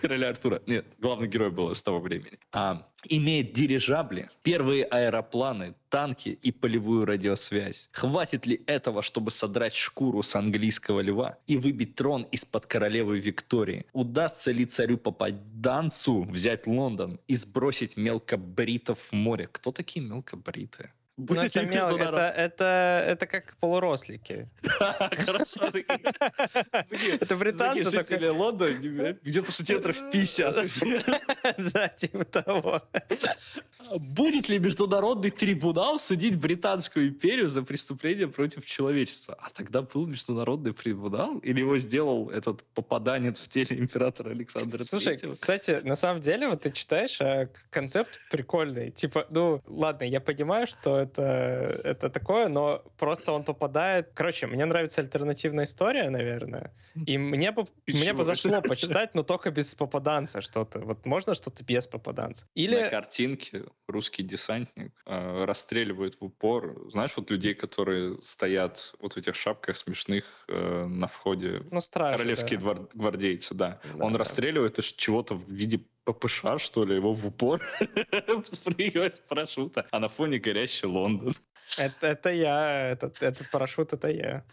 короля 0.00 0.28
Артура. 0.28 0.62
Нет, 0.66 0.86
главный 0.98 1.28
герой 1.28 1.50
был 1.50 1.74
с 1.74 1.82
того 1.82 2.00
времени. 2.00 2.38
А, 2.52 2.88
имеет 3.04 3.52
дирижабли, 3.52 4.30
первые 4.42 4.84
аэропланы, 4.84 5.74
танки 5.88 6.38
и 6.42 6.52
полевую 6.52 7.04
радиосвязь. 7.04 7.88
Хватит 7.92 8.46
ли 8.46 8.62
этого, 8.66 9.02
чтобы 9.02 9.30
содрать 9.30 9.74
шкуру 9.74 10.22
с 10.22 10.34
английского 10.34 11.00
льва 11.00 11.38
и 11.46 11.56
выбить 11.56 11.94
трон 11.94 12.24
из-под 12.32 12.66
королевы 12.66 13.18
Виктории? 13.18 13.86
Удастся 13.92 14.52
ли 14.52 14.66
царю 14.66 14.98
попаданцу 14.98 16.22
взять 16.24 16.66
Лондон 16.66 17.20
и 17.26 17.34
сбросить 17.34 17.96
мелкобритов 17.96 18.98
в 18.98 19.12
море? 19.12 19.48
Кто 19.50 19.72
такие 19.72 20.04
мелкобриты? 20.04 20.90
Ну, 21.18 21.24
Будете 21.24 21.46
это, 21.58 21.68
мел- 21.68 21.96
это, 21.96 22.32
это, 22.36 23.04
это 23.08 23.26
как 23.26 23.56
полурослики. 23.56 24.48
Хорошо, 24.62 25.66
Это 27.20 27.36
британцы 27.36 27.84
такие 27.84 27.90
только... 27.90 28.04
жители 28.14 28.28
Лондона, 28.28 28.70
где-то 29.24 29.50
сантиметров 29.50 29.96
50. 30.12 30.56
Да, 31.74 31.88
типа 31.88 32.24
того. 32.24 32.82
Будет 33.96 34.48
ли 34.48 34.58
международный 34.58 35.30
трибунал 35.30 35.98
судить 35.98 36.38
Британскую 36.38 37.08
империю 37.08 37.48
за 37.48 37.62
преступление 37.62 38.28
против 38.28 38.66
человечества? 38.66 39.36
А 39.40 39.50
тогда 39.50 39.82
был 39.82 40.06
международный 40.06 40.72
трибунал? 40.72 41.38
Или 41.38 41.60
его 41.60 41.76
сделал 41.78 42.30
этот 42.30 42.62
попаданец 42.74 43.40
в 43.40 43.48
теле 43.48 43.78
императора 43.78 44.30
Александра 44.30 44.82
Слушай, 44.84 45.14
Третьего? 45.16 45.32
кстати, 45.32 45.80
на 45.82 45.96
самом 45.96 46.20
деле, 46.20 46.48
вот 46.48 46.62
ты 46.62 46.70
читаешь, 46.70 47.20
а 47.20 47.48
концепт 47.70 48.20
прикольный. 48.30 48.90
Типа, 48.90 49.26
ну, 49.30 49.62
ладно, 49.66 50.04
я 50.04 50.20
понимаю, 50.20 50.66
что 50.66 50.98
это, 50.98 51.80
это 51.84 52.10
такое, 52.10 52.48
но 52.48 52.82
просто 52.98 53.32
он 53.32 53.44
попадает... 53.44 54.10
Короче, 54.14 54.46
мне 54.46 54.64
нравится 54.64 55.00
альтернативная 55.00 55.64
история, 55.64 56.10
наверное. 56.10 56.74
И 57.06 57.18
мне 57.18 57.52
бы, 57.52 57.66
мне 57.86 58.12
бы 58.12 58.24
зашло 58.24 58.60
почитать, 58.62 59.14
но 59.14 59.22
только 59.22 59.50
без 59.50 59.74
попаданца 59.74 60.40
что-то. 60.40 60.80
Вот 60.80 61.06
можно 61.06 61.34
что-то 61.34 61.64
без 61.64 61.86
попаданца? 61.86 62.46
На 62.54 62.60
Или... 62.60 62.88
картинке 62.88 63.64
русский 63.88 64.22
десантник 64.22 64.92
э, 65.06 65.44
расстреливает 65.44 66.14
в 66.20 66.24
упор. 66.24 66.90
Знаешь, 66.90 67.12
вот 67.16 67.30
людей, 67.30 67.54
которые 67.54 68.20
стоят 68.22 68.92
вот 69.00 69.14
в 69.14 69.16
этих 69.16 69.34
шапках 69.34 69.76
смешных 69.76 70.44
э, 70.48 70.84
на 70.86 71.06
входе 71.06 71.62
Ну, 71.70 71.80
стражи, 71.80 72.16
Королевские 72.18 72.58
да. 72.58 72.64
двор- 72.66 72.90
гвардейцы, 72.94 73.54
да. 73.54 73.80
Да, 73.96 74.04
Он 74.04 74.12
да. 74.12 74.18
расстреливает 74.18 74.78
из 74.78 74.86
чего-то 74.92 75.34
в 75.34 75.48
виде 75.48 75.80
ППШ, 76.04 76.44
что 76.58 76.84
ли, 76.84 76.94
его 76.94 77.12
в 77.12 77.26
упор 77.26 77.62
спрыгивает 78.50 79.14
с 79.16 79.18
парашюта, 79.20 79.86
а 79.90 79.98
на 79.98 80.08
фоне 80.08 80.38
горящий 80.38 80.86
Лондон. 80.86 81.34
Это, 81.78 82.06
это 82.06 82.30
я, 82.30 82.90
этот, 82.90 83.22
этот 83.22 83.50
парашют, 83.50 83.92
это 83.92 84.08
я. 84.08 84.44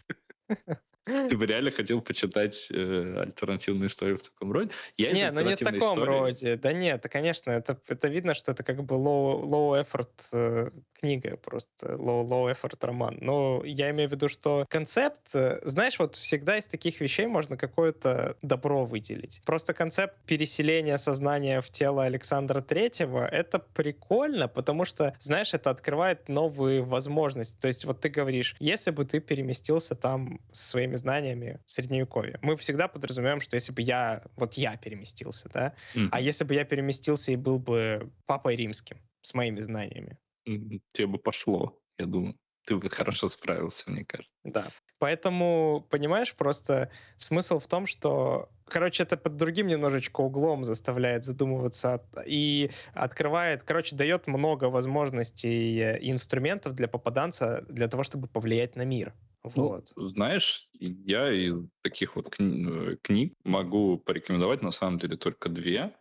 Ты 1.06 1.36
бы 1.36 1.46
реально 1.46 1.70
хотел 1.70 2.00
почитать 2.00 2.68
э, 2.70 3.20
альтернативную 3.20 3.86
историю 3.86 4.18
в 4.18 4.22
таком 4.22 4.52
роде? 4.52 4.70
Я 4.96 5.12
Не, 5.12 5.30
ну 5.30 5.40
не 5.42 5.54
в 5.54 5.58
таком 5.58 5.78
истории- 5.78 6.04
роде. 6.06 6.56
Да 6.56 6.72
нет, 6.72 7.06
конечно, 7.10 7.50
это, 7.52 7.80
это 7.86 8.08
видно, 8.08 8.34
что 8.34 8.52
это 8.52 8.64
как 8.64 8.82
бы 8.84 8.96
low, 8.96 9.42
low 9.44 9.80
effort 9.80 10.10
э, 10.32 10.70
книга, 11.00 11.36
просто 11.36 11.92
low, 11.92 12.26
low 12.26 12.52
effort 12.52 12.78
роман. 12.84 13.18
Но 13.20 13.62
я 13.64 13.90
имею 13.90 14.08
в 14.08 14.12
виду, 14.12 14.28
что 14.28 14.66
концепт, 14.68 15.34
э, 15.34 15.60
знаешь, 15.62 15.98
вот 15.98 16.16
всегда 16.16 16.58
из 16.58 16.66
таких 16.66 17.00
вещей 17.00 17.26
можно 17.26 17.56
какое-то 17.56 18.36
добро 18.42 18.84
выделить. 18.84 19.42
Просто 19.44 19.74
концепт 19.74 20.16
переселения 20.26 20.96
сознания 20.96 21.60
в 21.60 21.70
тело 21.70 22.02
Александра 22.04 22.60
Третьего, 22.60 23.26
это 23.26 23.60
прикольно, 23.60 24.48
потому 24.48 24.84
что, 24.84 25.14
знаешь, 25.20 25.54
это 25.54 25.70
открывает 25.70 26.28
новые 26.28 26.82
возможности. 26.82 27.56
То 27.60 27.68
есть 27.68 27.84
вот 27.84 28.00
ты 28.00 28.08
говоришь, 28.08 28.56
если 28.58 28.90
бы 28.90 29.04
ты 29.04 29.20
переместился 29.20 29.94
там 29.94 30.40
со 30.50 30.66
своими 30.96 31.16
знаниями 31.16 31.60
в 31.66 31.72
Средневековье, 31.72 32.38
мы 32.42 32.56
всегда 32.56 32.88
подразумеваем, 32.88 33.40
что 33.40 33.56
если 33.56 33.72
бы 33.72 33.82
я, 33.82 34.24
вот 34.36 34.54
я 34.54 34.76
переместился, 34.76 35.48
да, 35.52 35.74
Мгм. 35.94 36.10
а 36.10 36.20
если 36.20 36.44
бы 36.44 36.54
я 36.54 36.64
переместился 36.64 37.32
и 37.32 37.36
был 37.36 37.58
бы 37.58 38.12
папой 38.26 38.56
римским 38.56 38.98
с 39.22 39.34
моими 39.34 39.60
знаниями, 39.60 40.18
Мгм. 40.46 40.80
Тебе 40.92 41.06
бы 41.08 41.18
пошло, 41.18 41.80
я 41.98 42.06
думаю. 42.06 42.38
Ты 42.66 42.76
бы 42.76 42.88
хорошо 42.90 43.28
справился, 43.28 43.90
мне 43.90 44.04
кажется. 44.04 44.32
да. 44.44 44.72
Поэтому, 44.98 45.86
понимаешь, 45.90 46.34
просто 46.34 46.90
смысл 47.16 47.58
в 47.58 47.66
том, 47.66 47.86
что, 47.86 48.48
короче, 48.64 49.02
это 49.02 49.18
под 49.18 49.36
другим 49.36 49.66
немножечко 49.66 50.22
углом 50.22 50.64
заставляет 50.64 51.22
задумываться 51.22 51.94
от- 51.94 52.16
и 52.26 52.70
открывает, 52.94 53.62
короче, 53.62 53.94
дает 53.94 54.26
много 54.26 54.64
возможностей 54.70 55.98
и 55.98 56.10
инструментов 56.10 56.74
для 56.74 56.88
попаданца 56.88 57.62
для 57.68 57.88
того, 57.88 58.04
чтобы 58.04 58.26
повлиять 58.28 58.74
на 58.76 58.82
мир. 58.86 59.12
Ну, 59.54 59.68
Вот. 59.68 59.92
знаешь, 59.96 60.68
я 60.72 61.30
из 61.32 61.56
таких 61.82 62.16
вот 62.16 62.34
кни- 62.34 62.92
э, 62.92 62.96
книг 63.02 63.34
могу 63.44 63.98
порекомендовать 63.98 64.62
на 64.62 64.70
самом 64.72 64.98
деле 64.98 65.16
только 65.16 65.48
две. 65.48 65.94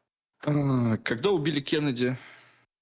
А, 0.45 0.97
Когда 0.97 1.31
убили 1.31 1.59
Кеннеди? 1.61 2.17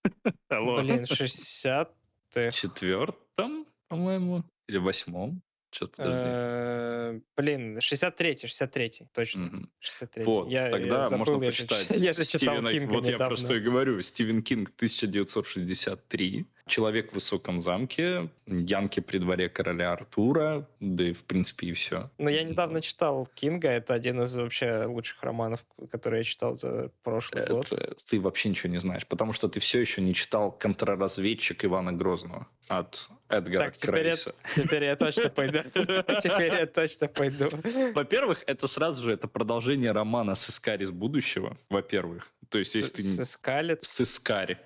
Блин, 0.50 1.04
60-х. 1.10 2.52
четвертом, 2.52 3.66
по-моему, 3.90 4.44
или 4.68 4.78
восьмом. 4.78 5.42
Что-то. 5.72 6.04
Э, 6.06 7.20
Блин, 7.36 7.78
63-й, 7.80 8.46
63-й, 8.46 9.08
точно. 9.12 9.42
Мгм. 9.46 9.70
63 9.80 10.24
Вот, 10.24 10.48
я, 10.52 10.70
тогда 10.70 10.98
я 11.04 11.10
забыл, 11.10 11.34
можно 11.34 11.48
почитать 11.48 11.90
я 11.90 12.14
же 12.14 12.24
читал 12.26 12.58
Стивена- 12.58 12.72
Кинга 12.72 12.94
Вот 12.94 13.06
я 13.08 13.14
недавно. 13.14 13.36
про 13.36 13.44
что 13.44 13.56
и 13.56 13.60
говорю. 13.60 14.00
Стивен 14.04 14.44
Кинг 14.44 14.70
1963. 14.76 16.46
Человек 16.66 17.12
в 17.12 17.16
высоком 17.16 17.60
замке, 17.60 18.30
Янки 18.48 19.02
при 19.02 19.18
дворе 19.18 19.50
короля 19.50 19.92
Артура, 19.92 20.68
да 20.80 21.10
и 21.10 21.12
в 21.12 21.24
принципе 21.24 21.68
и 21.68 21.74
все. 21.74 22.10
Ну, 22.18 22.30
я 22.30 22.44
недавно 22.44 22.82
читал 22.82 23.28
Кинга, 23.36 23.68
это 23.70 23.94
один 23.94 24.22
из 24.22 24.36
вообще 24.38 24.86
лучших 24.86 25.22
романов, 25.24 25.66
которые 25.92 26.20
я 26.20 26.24
читал 26.24 26.56
за 26.56 26.90
прошлый 27.04 27.44
Это- 27.44 27.54
год. 27.54 27.98
Ты 28.06 28.20
вообще 28.22 28.50
ничего 28.50 28.72
не 28.72 28.78
знаешь, 28.80 29.06
потому 29.06 29.34
что 29.34 29.50
ты 29.50 29.60
все 29.60 29.80
еще 29.82 30.02
не 30.02 30.14
читал 30.14 30.52
«Контрразведчик 30.52 31.66
Ивана 31.66 31.92
Грозного» 31.92 32.48
от 32.70 33.10
Эдгара 33.28 33.66
Так, 33.66 33.76
теперь 33.76 33.96
я, 33.96 34.02
Крейса. 34.16 34.36
теперь 34.56 34.84
я 34.86 34.96
точно 34.96 35.30
пойду. 35.30 35.60
Теперь 35.74 36.54
я 36.54 36.66
точно 36.66 37.08
пойду. 37.10 37.50
Во-первых, 37.94 38.44
это 38.48 38.68
сразу 38.68 39.02
же 39.04 39.12
это 39.12 39.28
продолжение 39.28 39.92
романа 39.92 40.36
«Сыскарь 40.36 40.82
из 40.84 40.92
будущего», 40.92 41.58
во-первых. 41.70 42.32
То 42.50 42.60
есть, 42.60 42.76
если 42.76 43.02
ты... 43.02 43.02
не- 43.02 43.26
Скалец. 43.26 43.88
Сыскарь. 43.88 44.60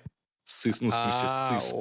Сыс, 0.50 0.80
ну, 0.80 0.88
в 0.88 0.92
смысле, 0.94 1.26
А, 1.28 1.60
сыск. 1.60 1.76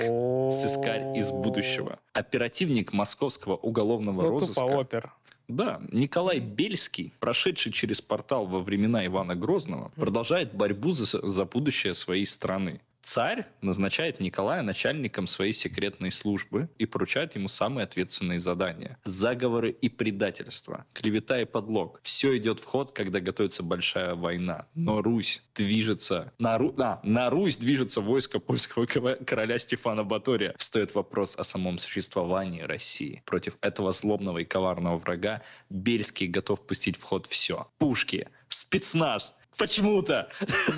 Сыскарь 0.61 1.17
из 1.17 1.31
будущего. 1.31 1.99
Оперативник 2.11 2.91
московского 2.91 3.55
уголовного 3.55 4.23
Ну, 4.23 4.29
розыска. 4.31 4.55
тупо 4.61 4.73
опер. 4.73 5.13
Да, 5.47 5.79
Николай 5.93 6.39
Бельский, 6.39 7.13
прошедший 7.21 7.71
через 7.71 8.01
портал 8.01 8.45
во 8.45 8.59
времена 8.59 9.05
Ивана 9.05 9.35
Грозного, 9.35 9.89
продолжает 9.95 10.53
борьбу 10.53 10.91
за, 10.91 11.05
за 11.25 11.45
будущее 11.45 11.93
своей 11.93 12.25
страны. 12.25 12.81
Царь 13.01 13.45
назначает 13.61 14.19
Николая 14.19 14.61
начальником 14.63 15.27
своей 15.27 15.53
секретной 15.53 16.11
службы 16.11 16.69
и 16.77 16.85
поручает 16.85 17.35
ему 17.35 17.47
самые 17.47 17.85
ответственные 17.85 18.39
задания. 18.39 18.97
Заговоры 19.05 19.71
и 19.71 19.87
предательство, 19.89 20.85
клевета 20.93 21.39
и 21.39 21.45
подлог. 21.45 21.99
Все 22.03 22.37
идет 22.37 22.59
в 22.59 22.65
ход, 22.65 22.91
когда 22.91 23.19
готовится 23.19 23.63
большая 23.63 24.15
война. 24.15 24.67
Но 24.75 25.01
Русь 25.01 25.41
движется... 25.55 26.33
На, 26.39 26.57
Ру- 26.57 26.75
а, 26.81 26.99
на 27.03 27.29
Русь 27.29 27.57
движется 27.57 28.01
войско 28.01 28.39
польского 28.39 28.85
короля 28.85 29.59
Стефана 29.59 30.03
Батория. 30.03 30.53
Встает 30.57 30.95
вопрос 30.95 31.35
о 31.37 31.43
самом 31.43 31.77
существовании 31.77 32.61
России. 32.61 33.21
Против 33.25 33.57
этого 33.61 33.91
злобного 33.91 34.39
и 34.39 34.45
коварного 34.45 34.97
врага 34.97 35.41
Бельский 35.69 36.27
готов 36.27 36.65
пустить 36.65 36.97
в 36.97 37.03
ход 37.03 37.25
все. 37.27 37.67
Пушки, 37.77 38.27
спецназ, 38.49 39.37
почему-то. 39.57 40.29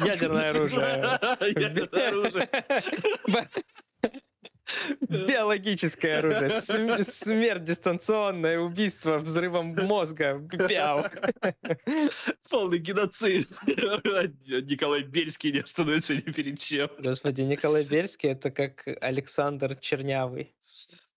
Ядерное 0.06 0.50
оружие. 0.50 1.20
Ядерное 1.42 2.08
оружие. 2.10 2.50
Биологическое 5.10 6.20
оружие. 6.20 6.50
См- 6.62 7.04
Смерть 7.04 7.64
дистанционная, 7.64 8.60
убийство 8.60 9.18
взрывом 9.18 9.74
мозга. 9.76 10.40
Пяу. 10.68 11.06
Полный 12.50 12.78
геноцид. 12.78 13.50
Николай 13.66 15.02
Бельский 15.04 15.52
не 15.52 15.60
остановится 15.60 16.16
ни 16.16 16.20
перед 16.20 16.60
чем. 16.60 16.90
Господи, 17.00 17.42
Николай 17.42 17.84
Бельский 17.84 18.30
это 18.30 18.52
как 18.52 18.88
Александр 19.02 19.76
Чернявый. 19.76 20.54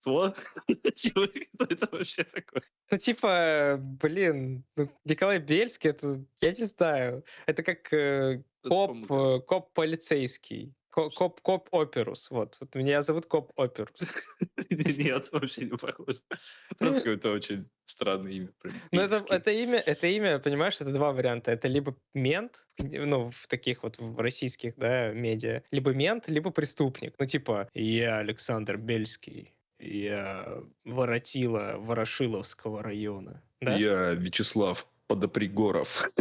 Что? 0.02 0.34
Чего? 0.94 1.28
Кто 1.54 1.64
это 1.64 1.88
вообще 1.92 2.24
такое? 2.24 2.62
Ну, 2.90 2.98
типа, 2.98 3.78
блин, 3.80 4.64
ну, 4.76 4.88
Николай 5.04 5.38
Бельский, 5.38 5.90
это, 5.90 6.24
я 6.40 6.50
не 6.50 6.64
знаю, 6.64 7.24
это 7.46 7.62
как 7.62 7.92
э, 7.92 8.42
коп, 8.62 9.10
э, 9.10 9.40
коп 9.46 9.72
полицейский. 9.72 10.74
Ко- 10.90 11.08
Коп, 11.08 11.40
коп 11.40 11.68
оперус, 11.70 12.30
вот. 12.30 12.58
вот. 12.60 12.74
Меня 12.74 13.02
зовут 13.02 13.24
коп 13.26 13.52
оперус. 13.56 14.12
Нет, 14.70 15.32
вообще 15.32 15.64
не 15.64 15.76
похоже. 15.78 16.20
Просто 16.78 17.00
какое-то 17.00 17.30
очень 17.30 17.70
странное 17.86 18.32
имя. 18.32 18.48
Ну, 18.90 19.00
это, 19.00 19.24
это 19.30 19.50
имя, 19.52 19.78
это 19.78 20.06
имя, 20.08 20.38
понимаешь, 20.38 20.80
это 20.82 20.92
два 20.92 21.12
варианта. 21.12 21.50
Это 21.50 21.68
либо 21.68 21.96
мент, 22.12 22.66
ну, 22.78 23.30
в 23.30 23.46
таких 23.46 23.84
вот 23.84 23.98
в 23.98 24.18
российских, 24.18 24.76
да, 24.76 25.12
медиа, 25.12 25.62
либо 25.70 25.94
мент, 25.94 26.28
либо 26.28 26.50
преступник. 26.50 27.14
Ну, 27.18 27.24
типа, 27.24 27.68
я 27.72 28.18
Александр 28.18 28.76
Бельский, 28.76 29.54
я 29.82 30.62
воротила 30.84 31.76
Ворошиловского 31.78 32.82
района. 32.82 33.42
Да? 33.60 33.76
Я 33.76 34.14
Вячеслав 34.14 34.86
Подопригоров. 35.06 36.10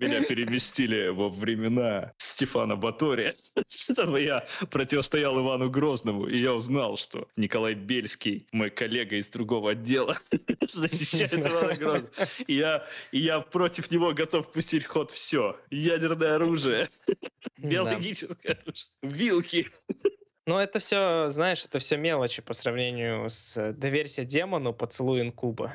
Меня 0.00 0.22
переместили 0.24 1.08
во 1.08 1.28
времена 1.28 2.12
Стефана 2.18 2.76
Батория, 2.76 3.34
чтобы 3.68 4.20
я 4.22 4.46
противостоял 4.70 5.38
Ивану 5.40 5.70
Грозному. 5.70 6.26
И 6.26 6.38
я 6.38 6.54
узнал, 6.54 6.96
что 6.96 7.28
Николай 7.36 7.74
Бельский, 7.74 8.46
мой 8.52 8.70
коллега 8.70 9.16
из 9.16 9.28
другого 9.28 9.72
отдела, 9.72 10.16
защищает 10.68 11.34
Ивана 11.46 11.74
Грозного. 11.74 12.10
И 12.46 12.54
я, 12.54 12.86
и 13.12 13.18
я 13.18 13.40
против 13.40 13.90
него 13.90 14.12
готов 14.12 14.50
пустить 14.52 14.84
ход 14.84 15.10
все. 15.10 15.58
Ядерное 15.70 16.36
оружие, 16.36 16.88
биологическое 17.58 18.54
оружие, 18.62 18.90
вилки. 19.02 19.66
Ну, 20.46 20.58
это 20.58 20.78
все, 20.78 21.28
знаешь, 21.30 21.64
это 21.64 21.80
все 21.80 21.96
мелочи 21.96 22.40
по 22.40 22.54
сравнению 22.54 23.28
с 23.28 23.72
«Доверься 23.72 24.24
демону, 24.24 24.72
поцелуй 24.72 25.20
инкуба». 25.20 25.74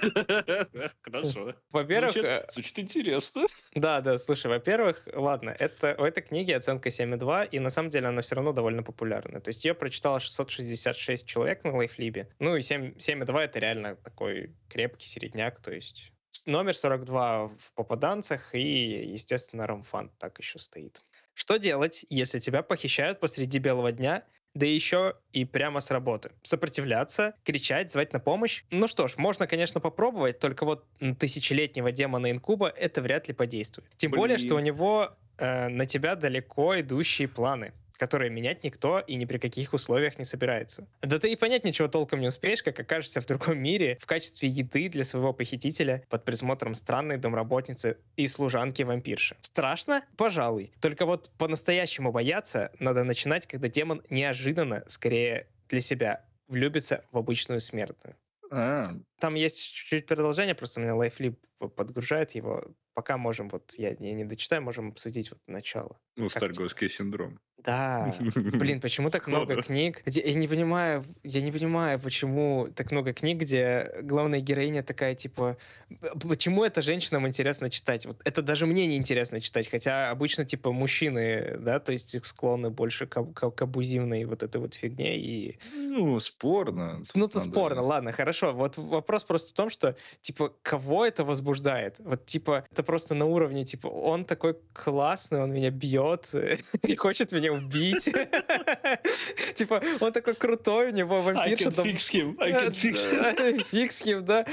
Хорошо. 1.02 1.54
Во-первых, 1.70 2.12
Звучит, 2.12 2.30
э, 2.30 2.46
звучит 2.50 2.78
интересно. 2.78 3.42
Да, 3.74 4.00
да, 4.00 4.16
слушай, 4.16 4.46
во-первых, 4.46 5.06
ладно, 5.12 5.50
это, 5.50 5.94
у 5.98 6.04
этой 6.04 6.22
книги 6.22 6.52
оценка 6.52 6.88
7,2, 6.88 7.48
и 7.50 7.58
на 7.58 7.68
самом 7.68 7.90
деле 7.90 8.06
она 8.06 8.22
все 8.22 8.36
равно 8.36 8.52
довольно 8.52 8.82
популярна. 8.82 9.40
То 9.40 9.48
есть 9.48 9.64
ее 9.66 9.74
прочитало 9.74 10.20
666 10.20 11.26
человек 11.26 11.64
на 11.64 11.76
лайфлибе. 11.76 12.30
Ну 12.38 12.56
и 12.56 12.62
7, 12.62 12.94
7,2 12.96 13.40
это 13.40 13.58
реально 13.58 13.96
такой 13.96 14.56
крепкий 14.68 15.06
середняк, 15.06 15.60
то 15.60 15.70
есть 15.72 16.12
номер 16.46 16.76
42 16.76 17.48
в 17.48 17.72
попаданцах, 17.74 18.54
и, 18.54 19.04
естественно, 19.04 19.66
рамфан 19.66 20.10
так 20.18 20.38
еще 20.38 20.58
стоит. 20.58 21.02
Что 21.38 21.56
делать, 21.56 22.04
если 22.08 22.40
тебя 22.40 22.64
похищают 22.64 23.20
посреди 23.20 23.60
белого 23.60 23.92
дня, 23.92 24.24
да 24.54 24.66
еще 24.66 25.14
и 25.32 25.44
прямо 25.44 25.78
с 25.78 25.92
работы. 25.92 26.32
Сопротивляться, 26.42 27.36
кричать, 27.44 27.92
звать 27.92 28.12
на 28.12 28.18
помощь. 28.18 28.64
Ну 28.72 28.88
что 28.88 29.06
ж, 29.06 29.16
можно, 29.18 29.46
конечно, 29.46 29.80
попробовать, 29.80 30.40
только 30.40 30.64
вот 30.64 30.84
тысячелетнего 31.20 31.92
демона 31.92 32.32
инкуба 32.32 32.68
это 32.68 33.02
вряд 33.02 33.28
ли 33.28 33.34
подействует. 33.34 33.88
Тем 33.98 34.10
более, 34.10 34.36
Блин. 34.36 34.48
что 34.48 34.56
у 34.56 34.58
него 34.58 35.16
э, 35.36 35.68
на 35.68 35.86
тебя 35.86 36.16
далеко 36.16 36.80
идущие 36.80 37.28
планы 37.28 37.72
которые 37.98 38.30
менять 38.30 38.64
никто 38.64 39.00
и 39.00 39.16
ни 39.16 39.24
при 39.26 39.38
каких 39.38 39.74
условиях 39.74 40.18
не 40.18 40.24
собирается. 40.24 40.88
Да 41.02 41.18
ты 41.18 41.30
и 41.32 41.36
понять 41.36 41.64
ничего 41.64 41.88
толком 41.88 42.20
не 42.20 42.28
успеешь, 42.28 42.62
как 42.62 42.78
окажешься 42.80 43.20
в 43.20 43.26
другом 43.26 43.58
мире 43.58 43.98
в 44.00 44.06
качестве 44.06 44.48
еды 44.48 44.88
для 44.88 45.04
своего 45.04 45.32
похитителя 45.32 46.04
под 46.08 46.24
присмотром 46.24 46.74
странной 46.74 47.18
домработницы 47.18 47.98
и 48.16 48.26
служанки-вампирши. 48.26 49.36
Страшно? 49.40 50.04
Пожалуй. 50.16 50.72
Только 50.80 51.04
вот 51.04 51.30
по-настоящему 51.38 52.12
бояться 52.12 52.72
надо 52.78 53.04
начинать, 53.04 53.46
когда 53.46 53.68
демон 53.68 54.02
неожиданно, 54.08 54.84
скорее 54.86 55.48
для 55.68 55.80
себя, 55.80 56.24
влюбится 56.46 57.04
в 57.12 57.18
обычную 57.18 57.60
смертную. 57.60 58.16
А, 58.50 58.94
Там 59.20 59.34
есть 59.34 59.62
чуть-чуть 59.72 60.06
продолжение, 60.06 60.54
просто 60.54 60.80
у 60.80 60.82
меня 60.82 60.94
лайфлип 60.94 61.38
подгружает 61.76 62.32
его. 62.32 62.64
Пока 62.94 63.16
можем, 63.16 63.48
вот 63.48 63.74
я 63.74 63.94
не, 63.96 64.12
не 64.14 64.24
дочитаю, 64.24 64.62
можем 64.62 64.88
обсудить 64.88 65.30
вот 65.30 65.40
начало. 65.46 66.00
ну, 66.16 66.28
Как 66.28 66.42
тебе? 66.42 66.54
Старгойский 66.54 66.88
синдром. 66.88 67.38
Да, 67.64 68.14
Блин, 68.20 68.80
почему 68.80 69.10
так 69.10 69.26
много 69.26 69.60
книг? 69.62 70.02
где- 70.06 70.20
Я 70.22 70.34
не 70.34 70.46
понимаю, 70.48 71.04
я 71.24 71.40
не 71.42 71.50
понимаю, 71.52 71.98
почему 71.98 72.68
так 72.74 72.92
много 72.92 73.12
книг, 73.12 73.38
где 73.38 73.90
главная 74.02 74.40
героиня 74.40 74.82
такая, 74.82 75.14
типа, 75.14 75.56
«Б- 75.90 76.28
почему 76.28 76.64
это 76.64 76.82
женщинам 76.82 77.26
интересно 77.26 77.68
читать? 77.68 78.06
Вот 78.06 78.20
это 78.24 78.42
даже 78.42 78.66
мне 78.66 78.86
не 78.86 78.96
интересно 78.96 79.40
читать, 79.40 79.68
хотя 79.68 80.10
обычно, 80.10 80.44
типа, 80.44 80.70
мужчины, 80.72 81.56
да, 81.58 81.80
то 81.80 81.92
есть 81.92 82.14
их 82.14 82.24
склонны 82.26 82.70
больше 82.70 83.06
к, 83.06 83.22
к- 83.32 83.50
к 83.50 83.62
абузивной 83.62 84.24
вот 84.24 84.42
этой 84.42 84.60
вот 84.60 84.74
фигне 84.74 85.18
и... 85.18 85.58
Ну, 85.74 86.20
спорно. 86.20 87.02
Ну, 87.14 87.26
это 87.26 87.40
спорно, 87.40 87.82
ладно, 87.82 88.12
хорошо. 88.12 88.52
Вот 88.52 88.76
вопрос 88.76 89.24
просто 89.24 89.52
в 89.52 89.56
том, 89.56 89.68
что, 89.70 89.96
типа, 90.20 90.52
кого 90.62 91.04
это 91.06 91.24
возбуждает? 91.24 91.96
Вот, 91.98 92.24
типа, 92.26 92.64
это 92.70 92.82
просто 92.82 93.14
на 93.14 93.24
уровне, 93.26 93.64
типа, 93.64 93.88
он 93.88 94.24
такой 94.24 94.56
классный, 94.72 95.42
он 95.42 95.52
меня 95.52 95.70
бьет 95.70 96.32
и 96.82 96.94
хочет 96.96 97.32
меня 97.32 97.47
убить. 97.50 98.04
Типа, 99.54 99.82
он 100.00 100.12
такой 100.12 100.34
крутой, 100.34 100.88
у 100.88 100.94
него 100.94 101.16
I 101.16 101.22
вампирша 101.22 101.68
can 101.68 101.74
там... 101.74 101.86
fix 101.86 101.96
him, 102.12 102.36
I 102.38 102.52
can 102.52 102.70
fix 103.72 104.04
him. 104.04 104.20
Да. 104.22 104.46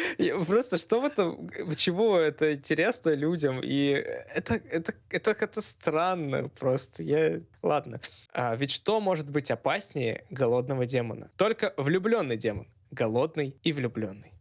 Просто 0.45 0.77
что 0.77 1.01
в 1.01 1.05
этом, 1.05 1.49
почему 1.67 2.15
это 2.15 2.53
интересно 2.53 3.15
людям? 3.15 3.61
И 3.63 3.87
это, 3.87 4.55
это, 4.69 4.93
это, 5.09 5.31
это 5.31 5.61
странно 5.61 6.49
просто. 6.49 7.03
Я... 7.03 7.41
Ладно. 7.61 7.99
А, 8.33 8.55
ведь 8.55 8.71
что 8.71 8.99
может 8.99 9.29
быть 9.29 9.51
опаснее 9.51 10.23
голодного 10.29 10.85
демона? 10.85 11.29
Только 11.37 11.73
влюбленный 11.77 12.37
демон. 12.37 12.67
Голодный 12.91 13.55
и 13.63 13.73
влюбленный. 13.73 14.31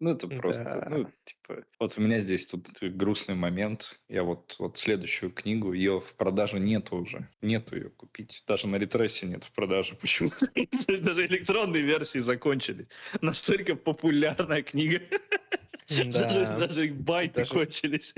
Ну, 0.00 0.10
это 0.10 0.28
просто, 0.28 0.64
Да. 0.64 0.86
ну, 0.88 1.10
типа... 1.24 1.64
Вот 1.80 1.94
у 1.98 2.00
меня 2.00 2.20
здесь 2.20 2.46
тут 2.46 2.68
грустный 2.80 3.34
момент. 3.34 4.00
Я 4.08 4.22
вот, 4.22 4.54
вот 4.58 4.78
следующую 4.78 5.32
книгу, 5.32 5.72
ее 5.72 6.00
в 6.00 6.14
продаже 6.14 6.60
нету 6.60 6.96
уже. 6.96 7.28
Нету 7.42 7.74
ее 7.76 7.90
купить. 7.90 8.44
Даже 8.46 8.68
на 8.68 8.76
ретрессе 8.76 9.26
нет 9.26 9.42
в 9.44 9.52
продаже. 9.52 9.96
Почему? 9.96 10.30
То 10.54 10.92
есть 10.92 11.04
даже 11.04 11.26
электронные 11.26 11.82
версии 11.82 12.20
закончились. 12.20 12.86
Настолько 13.20 13.74
популярная 13.74 14.62
книга. 14.62 15.00
Даже, 15.88 16.44
Да. 16.44 16.58
даже 16.66 16.92
байты 16.92 17.44
кончились. 17.46 18.14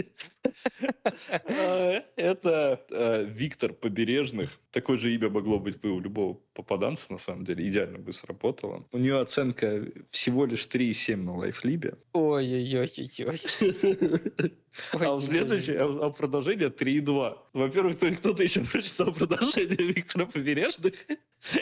Это 2.16 2.85
э, 2.90 3.24
Виктор 3.28 3.72
Побережных. 3.72 4.50
Такое 4.70 4.96
же 4.96 5.14
имя 5.14 5.30
могло 5.30 5.59
быть 5.59 5.78
бы 5.80 5.90
у 5.90 6.00
любого 6.00 6.35
попаданца, 6.54 7.12
на 7.12 7.18
самом 7.18 7.44
деле. 7.44 7.66
Идеально 7.68 7.98
бы 7.98 8.12
сработало. 8.12 8.87
У 8.92 8.98
нее 8.98 9.18
оценка 9.20 9.87
всего 10.11 10.46
лишь 10.46 10.66
3,7 10.66 11.16
на 11.16 11.37
лайфлибе. 11.37 11.94
Ой-ой-ой-ой-ой. 12.12 13.38
А 14.92 15.14
в 15.14 15.22
следующее, 15.24 15.80
а 15.80 16.06
а 16.06 16.11
продолжение 16.11 16.68
3,2. 16.68 17.38
Во-первых, 17.54 17.96
кто- 17.96 18.12
кто-то 18.12 18.42
еще 18.44 18.61
прочитал 18.64 19.12
продолжение 19.12 19.76
Виктора 19.76 20.26
Побережных 20.26 20.94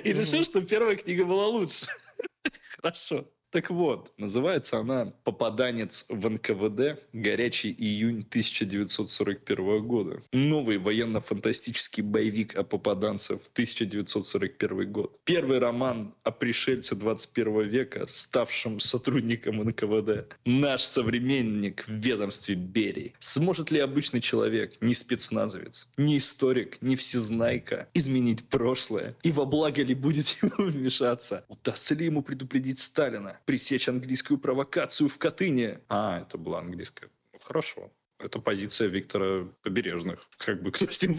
и 0.05 0.13
решил, 0.13 0.45
что 0.45 0.61
первая 0.61 0.95
книга 0.97 1.25
была 1.25 1.47
лучше. 1.49 1.87
Хорошо. 2.77 3.27
Так 3.51 3.71
вот, 3.71 4.13
называется 4.19 4.79
она 4.79 5.15
«Попаданец 5.25 6.05
в 6.11 6.29
НКВД. 6.29 7.03
Горячий 7.15 7.73
июнь 7.73 8.27
1941 8.29 9.87
года». 9.87 10.21
Новый 10.33 10.77
военно-фантастический 10.77 12.03
боевик 12.03 12.57
о 12.57 12.63
попаданце 12.63 13.39
в 13.39 13.49
1941 13.49 14.93
год. 14.93 15.19
Первый 15.25 15.61
роман 15.61 16.15
о 16.25 16.31
пришельце 16.31 16.95
21 16.95 17.63
века, 17.63 18.07
ставшем 18.07 18.81
сотрудником 18.81 19.65
НКВД. 19.65 20.31
Наш 20.45 20.83
современник 20.83 21.85
в 21.87 21.93
ведомстве 21.93 22.55
Берии. 22.55 23.15
Сможет 23.19 23.71
ли 23.71 23.81
обычный 23.81 24.21
человек, 24.21 24.77
не 24.83 24.93
спецназовец, 24.93 25.89
не 25.97 26.19
историк, 26.19 26.83
не 26.83 26.97
всезнайка, 26.97 27.89
изменить 27.95 28.47
прошлое? 28.51 29.17
И 29.23 29.33
во 29.33 29.47
благо 29.47 29.83
ли 29.83 29.95
будет 29.95 30.37
ему 30.43 30.53
вмешаться? 30.71 31.47
Удастся 31.49 31.95
ли 31.95 32.05
ему 32.05 32.21
предупредить 32.21 32.79
Сталина? 32.79 33.38
Пресечь 33.49 33.89
английскую 33.89 34.37
провокацию 34.37 35.09
в 35.09 35.17
Катыни? 35.17 35.79
А, 35.89 36.21
это 36.21 36.37
была 36.37 36.59
английская. 36.59 37.09
Ну, 37.33 37.39
Хорошо. 37.43 37.91
Это 38.19 38.41
позиция 38.41 38.89
Виктора 38.89 39.49
Побережных. 39.63 40.29
Как 40.37 40.63
бы 40.63 40.71
кто 40.71 40.91
с 40.91 41.03
ним 41.03 41.17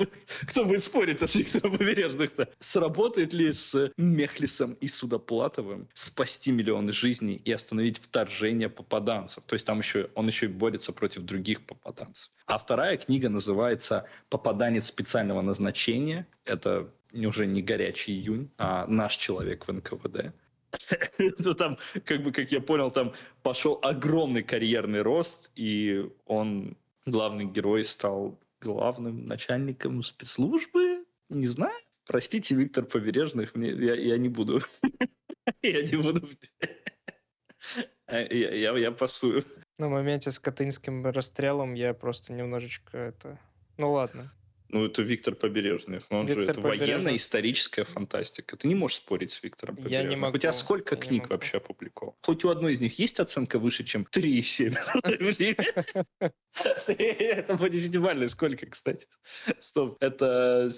кто 0.48 0.64
будет 0.66 0.84
спорить 0.84 1.28
с 1.28 1.34
Виктором 1.34 1.76
Побережных-то? 1.76 2.50
Сработает 2.60 3.34
ли 3.34 3.52
с 3.52 3.92
Мехлисом 3.98 4.74
и 4.74 4.88
Судоплатовым 4.88 5.90
спасти 5.96 6.52
миллионы 6.52 6.92
жизней 6.92 7.42
и 7.44 7.52
остановить 7.52 7.98
вторжение 7.98 8.70
попаданцев? 8.70 9.44
То 9.46 9.56
есть 9.56 9.66
там 9.66 9.80
еще 9.80 10.12
он 10.14 10.28
еще 10.28 10.46
и 10.46 10.50
борется 10.50 10.94
против 10.94 11.24
других 11.24 11.66
попаданцев. 11.66 12.30
А 12.46 12.60
вторая 12.60 12.98
книга 12.98 13.30
называется 13.30 14.08
«Попаданец 14.30 14.86
специального 14.86 15.42
назначения». 15.42 16.28
Это 16.46 16.94
уже 17.12 17.48
не 17.48 17.64
горячий 17.64 18.12
июнь, 18.12 18.52
а 18.60 18.86
наш 18.86 19.16
человек 19.16 19.68
в 19.68 19.74
НКВД. 19.74 20.32
Ну, 21.40 21.54
там, 21.54 21.78
как 22.06 22.24
бы, 22.24 22.32
как 22.32 22.52
я 22.52 22.62
понял, 22.62 22.92
там 22.92 23.14
пошел 23.44 23.80
огромный 23.82 24.44
карьерный 24.44 25.02
рост, 25.02 25.52
и 25.56 26.10
он, 26.26 26.78
главный 27.06 27.46
герой, 27.46 27.84
стал 27.84 28.40
главным 28.62 29.26
начальником 29.28 30.04
спецслужбы. 30.04 31.06
Не 31.30 31.48
знаю. 31.48 31.76
Простите, 32.06 32.56
Виктор 32.56 32.86
Побережных, 32.86 33.56
мне, 33.56 33.70
я, 33.70 33.96
я 33.96 34.18
не 34.18 34.30
буду. 34.30 34.60
Я 35.62 35.82
не 35.82 35.98
буду. 35.98 36.28
Я, 38.08 38.22
я, 38.54 38.78
я 38.78 38.92
пасую. 38.92 39.44
На 39.78 39.88
моменте 39.88 40.32
с 40.32 40.40
Катынским 40.40 41.06
расстрелом 41.06 41.76
я 41.76 41.94
просто 41.94 42.34
немножечко 42.34 42.98
это... 42.98 43.40
Ну 43.78 43.92
ладно. 43.92 44.32
Ну, 44.70 44.86
это 44.86 45.02
Виктор 45.02 45.36
Побережных. 45.36 46.06
Он 46.10 46.28
же 46.28 46.36
Виктор 46.36 46.52
это 46.52 46.62
Побережных. 46.62 46.98
военно-историческая 47.04 47.84
фантастика. 47.84 48.56
Ты 48.56 48.68
не 48.68 48.76
можешь 48.76 48.98
спорить 48.98 49.32
с 49.32 49.42
Виктором 49.44 49.76
Я 49.78 49.84
Побережным. 49.84 50.10
не 50.10 50.16
могу, 50.16 50.36
У 50.36 50.40
тебя 50.40 50.54
сколько 50.54 50.96
я 50.96 51.02
книг 51.02 51.30
вообще 51.30 51.58
опубликовал? 51.58 52.16
Хоть 52.24 52.44
у 52.46 52.50
одной 52.50 52.74
из 52.74 52.82
них 52.82 53.00
есть 53.00 53.20
оценка 53.20 53.58
выше, 53.58 53.84
чем 53.84 54.06
3,7? 54.16 54.78
Это 56.88 57.58
по 57.58 57.70
десятибалльной 57.70 58.30
сколько, 58.30 58.66
кстати? 58.68 59.08
Стоп, 59.60 59.98
это 60.00 60.70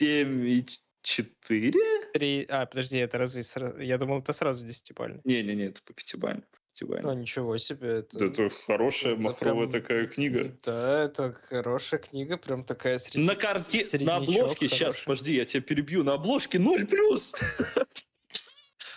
7,4? 0.00 1.72
Три... 2.14 2.46
А, 2.48 2.66
подожди, 2.66 2.98
это 2.98 3.18
разве... 3.18 3.42
Я 3.84 3.98
думал, 3.98 4.20
это 4.20 4.32
сразу 4.32 4.64
десятибальный. 4.64 5.20
Не-не-не, 5.24 5.64
это 5.66 5.82
по 5.82 5.92
пятибалльной. 5.92 6.44
А, 6.74 6.86
пятибалльной. 6.86 7.16
ничего 7.16 7.56
себе. 7.58 7.98
Это... 7.98 8.18
Да 8.18 8.26
Это 8.26 8.48
хорошая 8.50 9.12
это 9.12 9.22
махровая 9.22 9.68
прям- 9.68 9.82
такая 9.82 10.06
книга. 10.06 10.56
Да, 10.64 11.04
это 11.04 11.32
хорошая 11.32 12.00
книга, 12.00 12.36
прям 12.36 12.64
такая 12.64 12.98
сред... 12.98 13.24
На 13.24 13.36
карте, 13.36 13.84
на 14.00 14.16
обложке, 14.16 14.68
сейчас, 14.68 14.80
хороший. 14.80 15.04
подожди, 15.04 15.34
я 15.34 15.44
тебя 15.44 15.62
перебью, 15.62 16.02
на 16.02 16.14
обложке 16.14 16.58
0 16.58 16.86
плюс. 16.86 17.32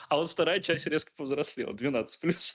А 0.09 0.15
вот 0.15 0.29
вторая 0.29 0.59
часть 0.61 0.87
резко 0.87 1.11
повзрослела, 1.15 1.73
12 1.73 2.19
плюс. 2.21 2.53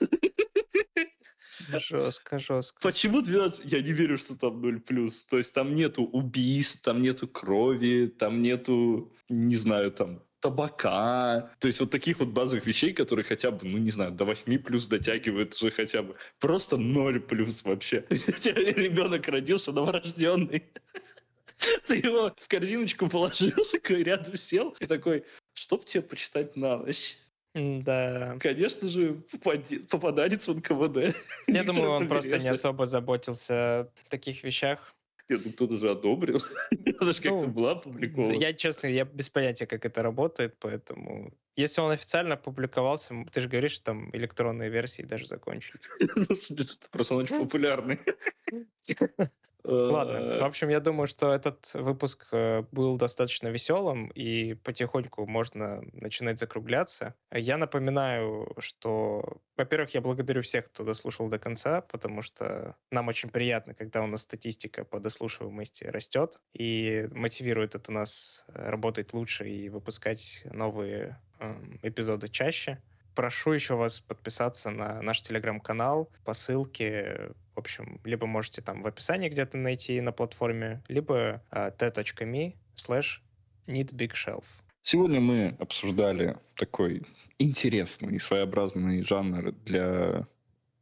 Жестко, 1.69 2.39
жестко. 2.39 2.81
Почему 2.81 3.21
12? 3.21 3.71
Я 3.71 3.81
не 3.81 3.91
верю, 3.93 4.17
что 4.17 4.35
там 4.35 4.59
0 4.59 4.81
плюс. 4.81 5.23
То 5.25 5.37
есть 5.37 5.53
там 5.53 5.73
нету 5.73 6.03
убийств, 6.03 6.81
там 6.81 7.01
нету 7.01 7.27
крови, 7.27 8.07
там 8.07 8.41
нету, 8.41 9.13
не 9.29 9.55
знаю, 9.55 9.91
там 9.91 10.23
табака. 10.43 11.49
То 11.59 11.67
есть 11.67 11.79
вот 11.79 11.89
таких 11.89 12.19
вот 12.19 12.27
базовых 12.27 12.65
вещей, 12.65 12.93
которые 12.93 13.23
хотя 13.23 13.49
бы, 13.49 13.65
ну 13.65 13.77
не 13.77 13.91
знаю, 13.91 14.11
до 14.11 14.25
8 14.25 14.59
плюс 14.59 14.87
дотягивают 14.87 15.55
уже 15.55 15.71
хотя 15.71 16.03
бы. 16.03 16.15
Просто 16.39 16.75
0 16.75 17.21
плюс 17.21 17.63
вообще. 17.63 18.05
Ребенок 18.09 19.25
родился 19.29 19.71
новорожденный. 19.71 20.63
Ты 21.87 21.95
его 21.95 22.33
в 22.37 22.47
корзиночку 22.49 23.07
положил, 23.07 23.51
такой 23.71 24.03
рядом 24.03 24.35
сел 24.35 24.75
и 24.81 24.85
такой, 24.85 25.23
что 25.53 25.77
б 25.77 25.85
тебе 25.85 26.03
почитать 26.03 26.57
на 26.57 26.77
ночь? 26.77 27.17
Да. 27.55 28.35
Конечно 28.41 28.89
же, 28.89 29.23
попаданец 29.89 30.47
в 30.47 30.57
НКВД. 30.57 31.15
Я 31.47 31.63
думаю, 31.63 31.91
он 31.91 32.07
просто 32.09 32.37
не 32.37 32.49
особо 32.49 32.85
заботился 32.85 33.53
о 33.53 33.89
таких 34.09 34.43
вещах. 34.43 34.93
Нет, 35.29 35.41
ну 35.45 35.51
кто-то 35.53 35.77
же 35.77 35.89
одобрил. 35.89 36.41
Она 36.99 37.13
же 37.13 37.21
как-то 37.21 37.47
Ну, 37.47 37.53
была 37.53 37.71
опубликована. 37.71 38.33
Я, 38.33 38.53
честно, 38.53 38.87
я 38.87 39.05
без 39.05 39.29
понятия, 39.29 39.65
как 39.65 39.85
это 39.85 40.03
работает, 40.03 40.57
поэтому... 40.59 41.33
Если 41.55 41.81
он 41.81 41.91
официально 41.91 42.35
публиковался, 42.35 43.13
м, 43.13 43.25
ты 43.27 43.39
же 43.41 43.47
говоришь, 43.47 43.73
что 43.73 43.83
там 43.85 44.09
электронные 44.15 44.69
версии 44.69 45.03
даже 45.03 45.27
закончились. 45.27 45.83
Ну, 46.15 46.25
Просто 46.91 47.15
он 47.15 47.23
очень 47.23 47.39
популярный. 47.39 47.99
Ладно, 49.63 50.23
Э, 50.23 50.39
в 50.41 50.43
общем, 50.43 50.69
я 50.69 50.79
думаю, 50.79 51.07
что 51.07 51.33
этот 51.33 51.73
выпуск 51.73 52.27
э, 52.31 52.63
был 52.71 52.97
достаточно 52.97 53.47
веселым, 53.47 54.07
и 54.07 54.55
потихоньку 54.55 55.25
можно 55.25 55.81
начинать 55.93 56.39
закругляться. 56.39 57.15
Я 57.31 57.57
напоминаю, 57.57 58.53
что, 58.59 59.37
во-первых, 59.57 59.93
я 59.93 60.01
благодарю 60.01 60.41
всех, 60.41 60.67
кто 60.67 60.83
дослушал 60.83 61.29
до 61.29 61.39
конца, 61.39 61.81
потому 61.81 62.21
что 62.21 62.75
нам 62.91 63.07
очень 63.07 63.29
приятно, 63.29 63.73
когда 63.73 64.01
у 64.03 64.07
нас 64.07 64.21
статистика 64.23 64.83
по 64.85 64.99
дослушиваемости 64.99 65.85
растет, 65.85 66.39
и 66.53 67.07
мотивирует 67.11 67.75
это 67.75 67.91
нас 67.91 68.45
э, 68.47 68.69
работать 68.69 69.13
лучше 69.13 69.49
и 69.49 69.69
выпускать 69.69 70.45
новые 70.51 71.19
эм, 71.39 71.79
эпизоды 71.83 72.27
чаще. 72.27 72.81
Прошу 73.15 73.51
еще 73.51 73.75
вас 73.75 73.99
подписаться 73.99 74.71
на 74.71 75.01
наш 75.01 75.21
телеграм-канал 75.21 76.09
по 76.23 76.33
ссылке. 76.33 77.31
В 77.55 77.59
общем, 77.59 77.99
либо 78.03 78.25
можете 78.25 78.61
там 78.61 78.81
в 78.81 78.87
описании 78.87 79.29
где-то 79.29 79.57
найти 79.57 80.01
на 80.01 80.11
платформе, 80.11 80.81
либо 80.87 81.43
э, 81.51 81.71
t.me 81.77 82.55
slash 82.75 83.21
needbigshelf. 83.67 84.45
Сегодня 84.81 85.21
мы 85.21 85.55
обсуждали 85.59 86.37
такой 86.55 87.03
интересный 87.39 88.15
и 88.15 88.19
своеобразный 88.19 89.01
жанр 89.03 89.53
для, 89.63 90.27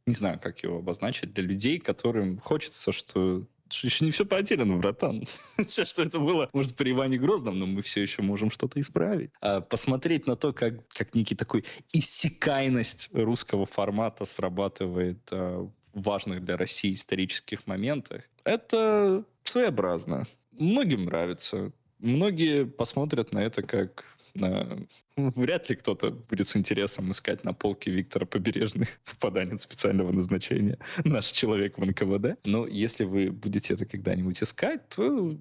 не 0.06 0.14
знаю, 0.14 0.40
как 0.40 0.64
его 0.64 0.78
обозначить, 0.78 1.32
для 1.34 1.44
людей, 1.44 1.78
которым 1.78 2.38
хочется, 2.38 2.90
что 2.90 3.46
еще 3.72 4.04
не 4.04 4.10
все 4.10 4.24
потеряно, 4.24 4.76
братан. 4.76 5.24
Все, 5.66 5.84
что 5.84 6.02
это 6.02 6.18
было, 6.18 6.48
может, 6.52 6.76
при 6.76 6.92
Иване 6.92 7.18
Грозном, 7.18 7.58
но 7.58 7.66
мы 7.66 7.82
все 7.82 8.02
еще 8.02 8.22
можем 8.22 8.50
что-то 8.50 8.80
исправить. 8.80 9.30
А 9.40 9.60
посмотреть 9.60 10.26
на 10.26 10.36
то, 10.36 10.52
как, 10.52 10.86
как 10.88 11.14
некий 11.14 11.34
такой 11.34 11.64
иссякайность 11.92 13.08
русского 13.12 13.66
формата 13.66 14.24
срабатывает 14.24 15.20
а, 15.30 15.68
в 15.94 16.02
важных 16.02 16.44
для 16.44 16.56
России 16.56 16.92
исторических 16.92 17.66
моментах, 17.66 18.24
это 18.44 19.24
своеобразно. 19.44 20.26
Многим 20.52 21.04
нравится. 21.04 21.72
Многие 21.98 22.66
посмотрят 22.66 23.32
на 23.32 23.40
это 23.40 23.62
как 23.62 24.04
на... 24.34 24.86
Вряд 25.36 25.68
ли 25.70 25.76
кто-то 25.76 26.10
будет 26.10 26.48
с 26.48 26.56
интересом 26.56 27.10
искать 27.10 27.44
на 27.44 27.52
полке 27.52 27.90
Виктора 27.90 28.26
Побережных 28.26 28.88
попаданец 29.10 29.62
специального 29.62 30.12
назначения, 30.12 30.78
наш 31.04 31.26
человек 31.26 31.78
в 31.78 31.84
НКВД. 31.84 32.38
Но 32.44 32.66
если 32.66 33.04
вы 33.04 33.30
будете 33.30 33.74
это 33.74 33.86
когда-нибудь 33.86 34.42
искать, 34.42 34.88
то 34.88 35.36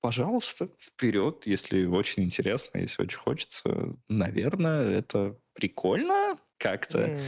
пожалуйста, 0.00 0.68
вперед, 0.78 1.46
если 1.46 1.84
очень 1.84 2.22
интересно, 2.22 2.78
если 2.78 3.02
очень 3.02 3.18
хочется. 3.18 3.96
Наверное, 4.08 4.84
это 4.98 5.36
прикольно 5.52 6.38
как-то. 6.58 7.18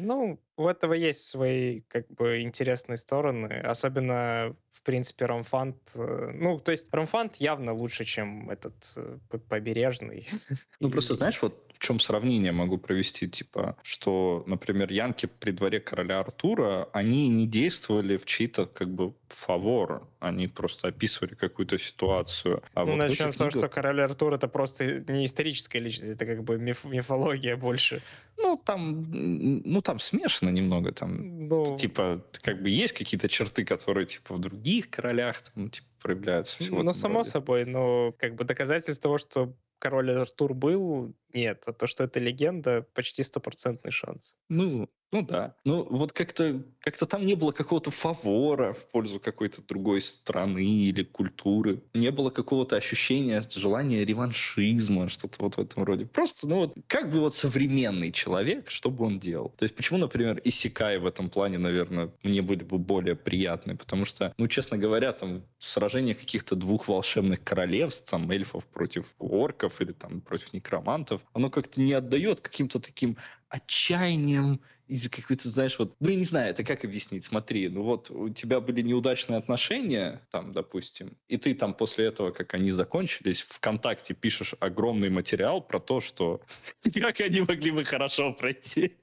Ну, 0.00 0.38
у 0.56 0.68
этого 0.68 0.94
есть 0.94 1.22
свои 1.28 1.82
как 1.82 2.08
бы 2.08 2.42
интересные 2.42 2.96
стороны, 2.96 3.46
особенно 3.46 4.56
в 4.70 4.82
принципе 4.82 5.26
Ромфант. 5.26 5.76
Э, 5.94 6.30
ну, 6.34 6.58
то 6.58 6.70
есть 6.70 6.88
Ромфант 6.92 7.36
явно 7.36 7.72
лучше, 7.72 8.04
чем 8.04 8.50
этот 8.50 8.94
э, 8.96 9.18
побережный. 9.48 10.28
Ну, 10.80 10.90
просто 10.90 11.14
знаешь, 11.14 11.40
вот 11.40 11.66
в 11.76 11.78
чем 11.78 12.00
сравнение 12.00 12.52
могу 12.52 12.78
провести, 12.78 13.28
типа, 13.28 13.76
что, 13.82 14.44
например, 14.46 14.90
янки 14.90 15.26
при 15.26 15.50
дворе 15.50 15.80
короля 15.80 16.20
Артура, 16.20 16.88
они 16.92 17.28
не 17.28 17.46
действовали 17.46 18.16
в 18.16 18.24
чьи-то 18.24 18.66
как 18.66 18.88
бы 18.88 19.14
фавор, 19.28 20.08
они 20.18 20.48
просто 20.48 20.88
описывали 20.88 21.34
какую-то 21.34 21.78
ситуацию. 21.78 22.62
А 22.74 22.84
ну, 22.84 22.92
вот 22.92 22.96
начнем 22.98 23.32
с 23.32 23.38
того, 23.38 23.50
что 23.50 23.68
король 23.68 24.00
Артур 24.00 24.34
это 24.34 24.48
просто 24.48 25.04
не 25.12 25.26
историческая 25.26 25.80
личность, 25.80 26.12
это 26.12 26.24
как 26.24 26.44
бы 26.44 26.58
миф, 26.58 26.84
мифология 26.84 27.56
больше. 27.56 28.02
Ну, 28.38 28.60
там, 28.62 29.02
ну, 29.08 29.80
там 29.80 29.98
смешано 30.46 30.50
немного, 30.50 30.92
там, 30.92 31.48
ну... 31.48 31.76
типа, 31.76 32.22
как 32.42 32.62
бы 32.62 32.70
есть 32.70 32.94
какие-то 32.94 33.28
черты, 33.28 33.64
которые, 33.64 34.06
типа, 34.06 34.34
в 34.34 34.38
других 34.38 34.90
королях, 34.90 35.42
там, 35.42 35.70
типа, 35.70 35.86
проявляются. 36.02 36.56
Всего 36.58 36.82
ну, 36.82 36.94
само 36.94 37.18
роде. 37.18 37.30
собой, 37.30 37.64
но 37.64 38.12
как 38.18 38.34
бы 38.34 38.44
доказательство 38.44 39.02
того, 39.02 39.18
что 39.18 39.54
король 39.78 40.10
Артур 40.10 40.54
был, 40.54 41.14
нет. 41.32 41.62
А 41.66 41.72
то, 41.72 41.86
что 41.86 42.04
это 42.04 42.20
легенда, 42.20 42.86
почти 42.94 43.22
стопроцентный 43.22 43.90
шанс. 43.90 44.34
Ну, 44.48 44.88
ну 45.16 45.22
да. 45.22 45.54
Ну 45.64 45.86
вот 45.88 46.12
как-то 46.12 46.62
как 46.80 46.96
там 46.98 47.24
не 47.24 47.34
было 47.34 47.50
какого-то 47.50 47.90
фавора 47.90 48.74
в 48.74 48.88
пользу 48.90 49.18
какой-то 49.18 49.62
другой 49.62 50.00
страны 50.00 50.64
или 50.64 51.02
культуры. 51.02 51.82
Не 51.94 52.10
было 52.10 52.30
какого-то 52.30 52.76
ощущения, 52.76 53.42
желания 53.50 54.04
реваншизма, 54.04 55.08
что-то 55.08 55.36
вот 55.40 55.56
в 55.56 55.58
этом 55.58 55.84
роде. 55.84 56.06
Просто, 56.06 56.46
ну 56.46 56.56
вот, 56.56 56.74
как 56.86 57.10
бы 57.10 57.20
вот 57.20 57.34
современный 57.34 58.12
человек, 58.12 58.70
что 58.70 58.90
бы 58.90 59.06
он 59.06 59.18
делал? 59.18 59.54
То 59.56 59.64
есть 59.64 59.74
почему, 59.74 59.98
например, 59.98 60.40
Исикай 60.44 60.98
в 60.98 61.06
этом 61.06 61.30
плане, 61.30 61.58
наверное, 61.58 62.10
мне 62.22 62.42
были 62.42 62.62
бы 62.62 62.78
более 62.78 63.16
приятны? 63.16 63.76
Потому 63.76 64.04
что, 64.04 64.34
ну, 64.36 64.46
честно 64.46 64.76
говоря, 64.76 65.12
там 65.12 65.42
сражение 65.58 66.14
каких-то 66.14 66.54
двух 66.56 66.88
волшебных 66.88 67.42
королевств, 67.42 68.08
там, 68.10 68.30
эльфов 68.30 68.66
против 68.66 69.14
орков 69.18 69.80
или 69.80 69.92
там 69.92 70.20
против 70.20 70.52
некромантов, 70.52 71.22
оно 71.32 71.50
как-то 71.50 71.80
не 71.80 71.94
отдает 71.94 72.40
каким-то 72.40 72.78
таким 72.80 73.16
отчаянием, 73.48 74.60
из 74.86 75.08
какой-то, 75.08 75.48
знаешь, 75.48 75.78
вот, 75.78 75.96
ну, 76.00 76.08
я 76.08 76.16
не 76.16 76.24
знаю, 76.24 76.50
это 76.50 76.64
как 76.64 76.84
объяснить, 76.84 77.24
смотри, 77.24 77.68
ну 77.68 77.82
вот 77.82 78.10
у 78.10 78.28
тебя 78.28 78.60
были 78.60 78.82
неудачные 78.82 79.38
отношения, 79.38 80.26
там, 80.30 80.52
допустим, 80.52 81.16
и 81.28 81.36
ты 81.36 81.54
там 81.54 81.74
после 81.74 82.06
этого, 82.06 82.30
как 82.30 82.54
они 82.54 82.70
закончились, 82.70 83.42
ВКонтакте 83.42 84.14
пишешь 84.14 84.54
огромный 84.60 85.10
материал 85.10 85.60
про 85.60 85.80
то, 85.80 86.00
что 86.00 86.40
как 86.94 87.20
они 87.20 87.40
могли 87.40 87.70
бы 87.70 87.84
хорошо 87.84 88.32
пройти. 88.32 88.96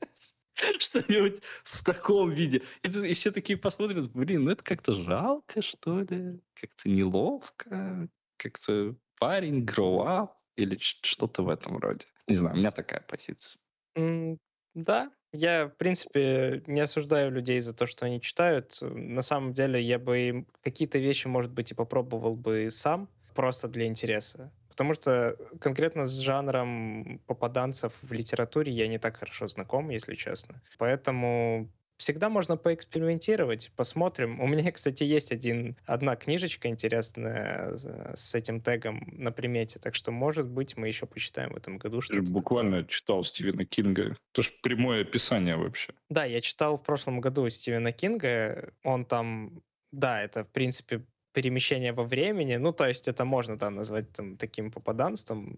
Что-нибудь 0.79 1.41
в 1.63 1.84
таком 1.84 2.29
виде. 2.29 2.61
И, 2.84 2.88
и 2.88 3.13
все 3.13 3.31
такие 3.31 3.57
посмотрят, 3.57 4.11
блин, 4.11 4.43
ну 4.43 4.51
это 4.51 4.63
как-то 4.63 4.93
жалко, 4.93 5.61
что 5.63 6.01
ли, 6.01 6.39
как-то 6.53 6.89
неловко, 6.89 8.07
как-то 8.38 8.95
парень, 9.19 9.65
grow 9.65 10.05
up, 10.05 10.29
или 10.55 10.77
что-то 10.79 11.43
в 11.43 11.49
этом 11.49 11.77
роде. 11.77 12.05
Не 12.27 12.36
знаю, 12.36 12.55
у 12.55 12.59
меня 12.59 12.71
такая 12.71 13.01
позиция. 13.01 13.59
М, 13.95 14.39
да, 14.73 15.11
я, 15.34 15.65
в 15.65 15.75
принципе, 15.77 16.63
не 16.67 16.81
осуждаю 16.81 17.31
людей 17.31 17.59
за 17.59 17.73
то, 17.73 17.86
что 17.88 18.05
они 18.05 18.21
читают. 18.21 18.77
На 18.81 19.21
самом 19.21 19.53
деле, 19.53 19.81
я 19.81 19.99
бы 19.99 20.45
какие-то 20.61 20.99
вещи, 20.99 21.27
может 21.27 21.51
быть, 21.51 21.71
и 21.71 21.75
попробовал 21.75 22.36
бы 22.36 22.69
сам, 22.69 23.09
просто 23.34 23.67
для 23.67 23.88
интереса. 23.88 24.51
Потому 24.69 24.93
что 24.93 25.38
конкретно 25.59 26.05
с 26.05 26.17
жанром 26.19 27.19
попаданцев 27.27 27.93
в 28.01 28.11
литературе 28.11 28.71
я 28.71 28.88
не 28.88 28.97
так 28.99 29.17
хорошо 29.17 29.47
знаком, 29.47 29.89
если 29.89 30.15
честно. 30.15 30.61
Поэтому 30.77 31.69
всегда 32.03 32.29
можно 32.29 32.57
поэкспериментировать, 32.57 33.71
посмотрим. 33.75 34.41
У 34.41 34.47
меня, 34.47 34.71
кстати, 34.73 35.03
есть 35.03 35.31
один, 35.31 35.77
одна 35.85 36.15
книжечка 36.15 36.67
интересная 36.67 37.75
с 38.13 38.35
этим 38.35 38.61
тегом 38.61 39.07
на 39.13 39.31
примете, 39.31 39.79
так 39.79 39.95
что, 39.95 40.11
может 40.11 40.49
быть, 40.49 40.75
мы 40.77 40.87
еще 40.87 41.05
почитаем 41.05 41.53
в 41.53 41.57
этом 41.57 41.77
году 41.77 42.01
что-то. 42.01 42.21
Буквально 42.31 42.81
такое. 42.81 42.89
читал 42.89 43.23
Стивена 43.23 43.65
Кинга. 43.65 44.17
Это 44.33 44.43
же 44.43 44.51
прямое 44.61 45.01
описание 45.01 45.55
вообще. 45.55 45.93
Да, 46.09 46.25
я 46.25 46.41
читал 46.41 46.77
в 46.77 46.83
прошлом 46.83 47.21
году 47.21 47.49
Стивена 47.49 47.91
Кинга. 47.91 48.73
Он 48.83 49.05
там, 49.05 49.63
да, 49.91 50.21
это, 50.21 50.43
в 50.43 50.49
принципе, 50.49 51.05
перемещение 51.31 51.93
во 51.93 52.03
времени. 52.03 52.57
Ну, 52.57 52.73
то 52.73 52.87
есть 52.87 53.07
это 53.07 53.23
можно, 53.23 53.57
да, 53.57 53.69
назвать 53.69 54.11
там, 54.11 54.35
таким 54.35 54.71
попаданством. 54.71 55.57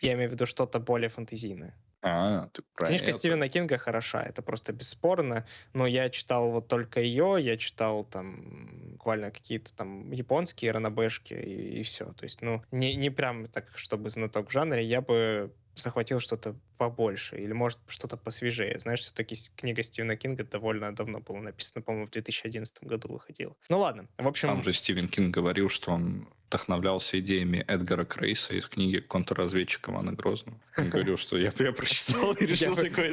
Я 0.00 0.14
имею 0.14 0.28
в 0.28 0.32
виду 0.32 0.44
что-то 0.44 0.80
более 0.80 1.08
фантазийное. 1.08 1.74
А, 2.06 2.48
ты 2.52 2.62
Книжка 2.74 3.08
это. 3.08 3.18
Стивена 3.18 3.48
Кинга 3.48 3.78
хороша, 3.78 4.22
это 4.22 4.42
просто 4.42 4.74
бесспорно, 4.74 5.46
но 5.72 5.86
я 5.86 6.10
читал 6.10 6.50
вот 6.50 6.68
только 6.68 7.00
ее, 7.00 7.38
я 7.40 7.56
читал 7.56 8.04
там 8.04 8.92
буквально 8.92 9.30
какие-то 9.30 9.74
там 9.74 10.10
японские 10.10 10.72
ранобэшки 10.72 11.32
и, 11.32 11.80
и 11.80 11.82
все. 11.82 12.04
То 12.12 12.24
есть, 12.24 12.42
ну, 12.42 12.62
не, 12.70 12.94
не 12.94 13.08
прям 13.08 13.48
так, 13.48 13.72
чтобы 13.76 14.10
знаток 14.10 14.50
в 14.50 14.52
жанре, 14.52 14.84
я 14.84 15.00
бы 15.00 15.50
захватил 15.74 16.20
что-то 16.20 16.54
побольше 16.76 17.36
или, 17.36 17.52
может, 17.52 17.78
что-то 17.86 18.18
посвежее. 18.18 18.78
Знаешь, 18.78 19.00
все-таки 19.00 19.34
книга 19.56 19.82
Стивена 19.82 20.16
Кинга 20.16 20.44
довольно 20.44 20.94
давно 20.94 21.20
была 21.20 21.40
написана, 21.40 21.82
по-моему, 21.82 22.06
в 22.06 22.10
2011 22.10 22.82
году 22.82 23.08
выходила. 23.08 23.56
Ну 23.70 23.78
ладно, 23.78 24.08
в 24.18 24.28
общем... 24.28 24.48
Там 24.48 24.62
же 24.62 24.74
Стивен 24.74 25.08
Кинг 25.08 25.34
говорил, 25.34 25.70
что 25.70 25.92
он 25.92 26.28
вдохновлялся 26.48 27.18
идеями 27.20 27.64
Эдгара 27.66 28.04
Крейса 28.04 28.54
из 28.54 28.66
книги 28.68 28.98
«Контрразведчик 29.00 29.88
Ивана 29.88 30.12
Грозного». 30.12 30.60
Он 30.76 30.88
говорил, 30.88 31.16
что 31.16 31.38
я, 31.38 31.52
я 31.58 31.72
прочитал 31.72 32.32
и 32.34 32.46
решил 32.46 32.76
такой, 32.76 33.12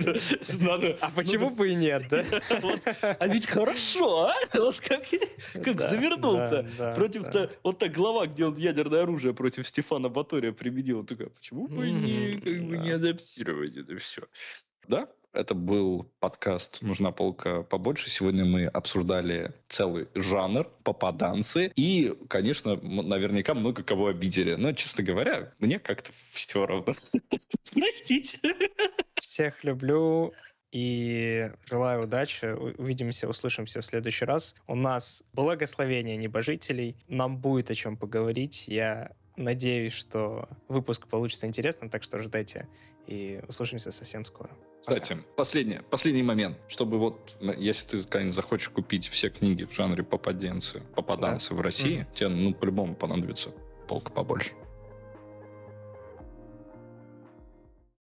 надо... 0.59 0.97
А 1.01 1.09
почему 1.11 1.49
бы 1.49 1.69
и 1.69 1.75
нет, 1.75 2.03
да? 2.09 2.23
А 3.19 3.27
ведь 3.27 3.47
хорошо, 3.47 4.29
а? 4.29 4.36
Вот 4.53 4.79
как, 4.79 5.03
как 5.63 5.82
завернул-то. 5.82 6.93
Против-то, 6.95 7.51
вот 7.63 7.79
так 7.79 7.91
глава, 7.91 8.27
где 8.27 8.45
он 8.45 8.55
ядерное 8.55 9.03
оружие 9.03 9.34
против 9.34 9.67
Стефана 9.67 10.09
Батория 10.09 10.51
применил. 10.51 10.99
Он 10.99 11.05
такой, 11.05 11.27
«А 11.27 11.29
почему 11.29 11.67
бы 11.67 11.89
не 11.89 12.91
адаптировать 12.91 13.77
это 13.77 13.97
все? 13.97 14.23
Да, 14.88 15.07
это 15.34 15.55
был 15.55 16.11
подкаст 16.19 16.82
«Нужна 16.82 17.11
полка 17.11 17.63
побольше». 17.63 18.09
Сегодня 18.09 18.45
мы 18.45 18.65
обсуждали 18.65 19.53
целый 19.67 20.07
жанр, 20.13 20.69
попаданцы. 20.84 21.71
И, 21.75 22.13
конечно, 22.27 22.75
наверняка 22.75 23.53
много 23.53 23.84
кого 23.84 24.07
обидели. 24.07 24.55
Но, 24.55 24.73
честно 24.73 25.03
говоря, 25.03 25.53
мне 25.59 25.79
как-то 25.79 26.11
все 26.32 26.65
равно. 26.65 26.93
Простите. 27.73 28.39
Всех 29.15 29.63
люблю 29.63 30.34
и 30.71 31.51
желаю 31.69 32.03
удачи. 32.03 32.45
Увидимся, 32.77 33.27
услышимся 33.27 33.82
в 33.82 33.86
следующий 33.86 34.25
раз. 34.25 34.55
У 34.67 34.75
нас 34.75 35.23
благословение 35.34 36.17
небожителей. 36.17 36.97
Нам 37.07 37.38
будет 37.38 37.71
о 37.71 37.75
чем 37.75 37.95
поговорить. 37.95 38.67
Я 38.67 39.11
надеюсь, 39.38 39.93
что 39.93 40.49
выпуск 40.67 41.07
получится 41.07 41.47
интересным, 41.47 41.89
так 41.89 42.03
что 42.03 42.19
ждайте. 42.19 42.67
И 43.07 43.41
услышимся 43.47 43.91
совсем 43.91 44.25
скоро. 44.25 44.51
Кстати, 44.82 45.17
последний, 45.36 45.79
последний 45.89 46.23
момент, 46.23 46.57
чтобы 46.67 46.97
вот, 46.97 47.38
если 47.57 47.88
ты 47.88 48.03
когда 48.03 48.32
захочешь 48.32 48.69
купить 48.69 49.07
все 49.07 49.29
книги 49.29 49.63
в 49.63 49.73
жанре 49.73 50.03
попаденцы, 50.03 50.82
попаданцы 50.95 51.49
да. 51.49 51.55
в 51.55 51.61
России, 51.61 51.99
mm. 51.99 52.15
тебе, 52.15 52.29
ну, 52.29 52.53
по-любому 52.53 52.95
понадобится 52.95 53.51
полка 53.88 54.11
побольше. 54.11 54.53